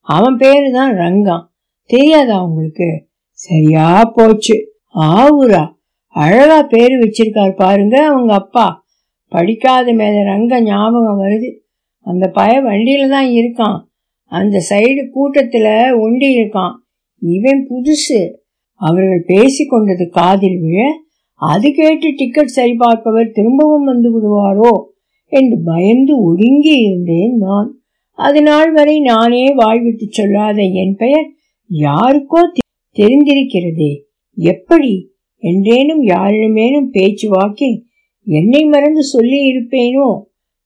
அவன் 0.00 0.36
பேரு 0.36 0.72
தான் 0.72 0.94
ரங்கம். 0.94 1.46
தெரியாதா 1.84 2.44
உங்களுக்கு? 2.44 3.06
சரியா 3.30 4.04
போச்சு. 4.14 4.72
ஆவுரா. 4.94 5.76
அழகா 6.06 6.62
பேரு 6.62 6.98
வச்சிருக்காரு 6.98 7.52
பாருங்க 7.56 8.06
அவங்க 8.06 8.34
அப்பா. 8.34 8.86
படிக்காத 9.28 9.92
மேல 9.92 10.22
ரங்க 10.22 10.60
ஞாபகம் 10.62 11.20
வருது. 11.20 11.58
அந்த 12.00 12.28
பய 12.28 12.62
வண்டியில 12.62 13.08
தான் 13.08 13.26
இருக்கான். 13.26 13.84
அந்த 14.24 14.62
சைடு 14.70 15.08
கூட்டத்துல 15.14 15.98
ஒண்டி 16.00 16.42
இருக்கான். 16.42 16.74
இவன் 17.18 17.68
புதுசு. 17.68 18.32
அவர்கள் 18.74 19.24
பேசி 19.26 19.66
கொண்டது 19.66 20.08
காதில் 20.08 20.60
விழ 20.60 21.06
அது 21.40 21.72
கேட்டு 21.72 22.14
டிக்கெட் 22.16 22.52
சரிபார்ப்பவர் 22.56 23.30
திரும்பவும் 23.30 23.84
வந்து 23.84 24.08
விடுவாரோ 24.10 24.82
என்று 25.26 25.58
பயந்து 25.64 26.22
ஒடுங்கி 26.22 26.74
இருந்தேன் 26.80 27.36
நான். 27.36 27.80
அது 28.12 28.42
நாள் 28.42 28.72
வரை 28.72 29.00
நானே 29.00 29.54
வாழ்விட்டு 29.56 30.06
சொல்லாத 30.08 30.62
என் 30.62 30.96
பெயர் 30.96 31.28
யாருக்கோ 31.70 32.40
தெரிந்திருக்கிறதே. 32.96 34.02
எப்படி? 34.34 35.10
என்றேனும் 35.42 36.02
யாரிடமேனும் 36.02 36.90
பேச்சு 36.90 37.28
வாக்கில் 37.28 37.84
என்னை 38.26 38.64
மறந்து 38.64 39.02
சொல்லி 39.02 39.52
இருப்பேனோ? 39.52 40.22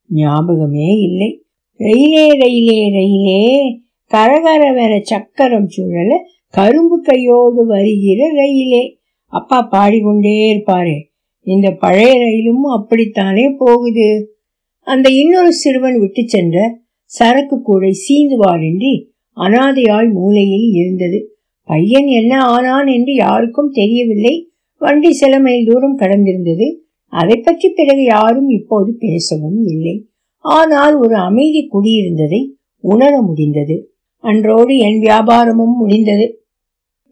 ஞாபகமே 0.08 0.98
இல்லை. 0.98 1.44
ரயிலே 1.80 2.26
ரயிலே 2.38 2.80
ரயிலே 2.90 3.44
கரகரவர 4.11 5.00
சக்கரம் 5.00 5.68
சுழல 5.68 6.16
கரும்பு 6.48 7.00
கையோடு 7.00 7.66
வருகிற 7.66 8.32
ரயிலே. 8.32 9.02
அப்பா 9.33 9.62
பாடிக்கொண்டே 9.62 10.35
இருப்பாரு. 10.53 10.97
இந்த 11.47 11.71
பழைய 11.71 12.18
ரயிலும் 12.18 12.62
அப்படித்தானே 12.62 13.49
போகுது? 13.59 14.37
அந்த 14.81 15.09
இன்னொரு 15.11 15.53
சிறுவன் 15.53 15.99
விட்டு 15.99 16.23
சென்ற 16.27 16.81
சரக்கு 17.05 17.62
கூடை 17.62 17.92
சீந்துவாரின்றி 18.09 18.92
அனாதையாய் 19.37 20.12
மூலையில் 20.12 20.68
இருந்தது. 20.73 21.37
பையன் 21.62 22.07
என்ன 22.07 22.45
ஆனான் 22.45 22.87
என்று 22.87 23.14
யாருக்கும் 23.14 23.71
தெரியவில்லை. 23.71 24.35
வண்டி 24.77 25.12
சில 25.12 25.40
மைல் 25.40 25.66
தூரம் 25.66 25.99
கடந்திருந்தது. 25.99 26.66
அதை 27.09 27.37
பற்றி 27.37 27.68
பிறகு 27.68 28.05
யாரும் 28.05 28.49
இப்போது 28.49 28.97
பேசவும் 28.99 29.61
இல்லை. 29.66 30.09
ஆனால் 30.38 30.95
ஒரு 30.97 31.16
அமைதி 31.16 31.68
குடியிருந்ததை 31.73 32.40
உணர 32.85 33.21
முடிந்தது. 33.23 33.77
அன்றோடு 34.25 34.79
என் 34.79 34.99
வியாபாரமும் 35.01 35.77
முடிந்தது. 35.79 36.27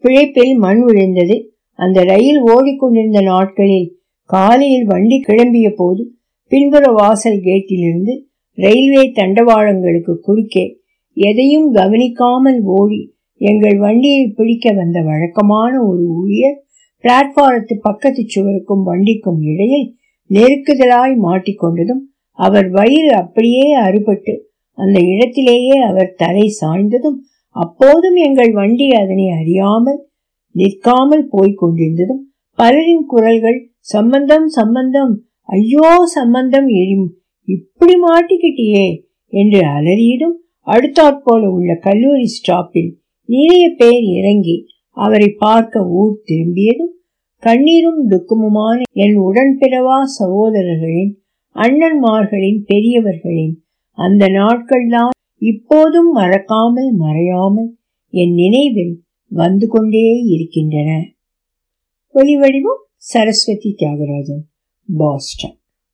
பிழைப்பில் 0.03 0.53
மண் 0.55 0.81
விழுந்தது. 0.81 1.50
அந்த 1.79 1.99
ரயில் 2.03 2.41
ஓடிக்கொண்டிருந்த 2.47 3.21
நாட்களில் 3.23 3.87
காலையில் 4.29 4.85
வண்டி 4.85 5.17
கிளம்பிய 5.27 5.69
போது 5.75 6.03
பின்புற 6.51 6.85
வாசல் 6.91 7.39
கேட்டிலிருந்து 7.39 8.13
ரயில்வே 8.57 9.03
தண்டவாளங்களுக்கு 9.11 10.13
குறுக்கே 10.19 10.65
எதையும் 11.17 11.69
கவனிக்காமல் 11.71 12.59
ஓடி 12.73 13.01
எங்கள் 13.41 13.77
வண்டியை 13.77 14.23
பிடிக்க 14.29 14.73
வந்த 14.73 14.97
வழக்கமான 15.01 15.73
ஒரு 15.83 16.03
ஊழியர் 16.15 16.59
பிளாட்பாரத்து 17.03 17.75
பக்கத்து 17.81 18.23
சுவருக்கும் 18.27 18.83
வண்டிக்கும் 18.83 19.39
இடையில் 19.45 19.87
நெருக்குதலாய் 20.29 21.15
மாட்டிக்கொண்டதும் 21.19 22.03
அவர் 22.39 22.67
வயிறு 22.69 23.11
அப்படியே 23.15 23.65
அறுபட்டு 23.81 24.33
அந்த 24.77 24.97
இடத்திலேயே 25.13 25.77
அவர் 25.81 26.15
தலை 26.17 26.45
சாய்ந்ததும் 26.61 27.17
அப்போதும் 27.55 28.17
எங்கள் 28.19 28.51
வண்டி 28.51 28.87
அதனை 28.93 29.25
அறியாமல் 29.31 29.99
நிற்காமல் 30.55 31.25
போய்க் 31.27 31.59
கொண்டிருந்ததும் 31.59 32.21
பலரின் 32.59 33.05
குரல்கள் 33.05 33.59
சம்பந்தம் 33.89 34.47
சம்பந்தம் 34.49 35.13
ஐயோ 35.49 35.89
சம்பந்தம் 36.13 36.69
எரியும் 36.73 37.09
இப்படி 37.47 37.95
மாட்டிக்கிட்டியே 38.01 38.87
என்று 39.33 39.61
அலறியதும் 39.71 40.35
அடுத்தாற்போல 40.67 41.43
உள்ள 41.51 41.71
கல்லூரி 41.81 42.27
ஸ்டாப்பில் 42.35 42.91
நிறைய 43.29 43.63
பேர் 43.75 44.05
இறங்கி 44.11 44.57
அவரை 44.97 45.29
பார்க்க 45.37 45.83
ஊர் 45.93 46.15
திரும்பியதும் 46.23 46.93
கண்ணீரும் 47.43 48.01
துக்கமுமான 48.07 48.77
என் 48.95 49.17
உடன்பிறவா 49.19 49.99
சகோதரர்களின் 50.17 51.11
அண்ணன்மார்களின் 51.55 52.59
பெரியவர்களின் 52.65 53.55
அந்த 53.97 54.25
நாட்கள்தான் 54.31 55.15
இப்போதும் 55.41 56.11
மறக்காமல் 56.11 56.91
மறையாமல் 56.99 57.71
என் 58.13 58.33
நினைவில் 58.33 58.93
வந்து 59.33 59.67
கொண்டே 59.67 60.21
இருக்கின்றன. 60.25 61.13
ஒலி 62.07 62.37
வடிவம் 62.37 62.85
சரஸ்வதி 62.95 63.75
தியாகராஜன் 63.77 64.43
பாஸ்டன். 64.97 65.60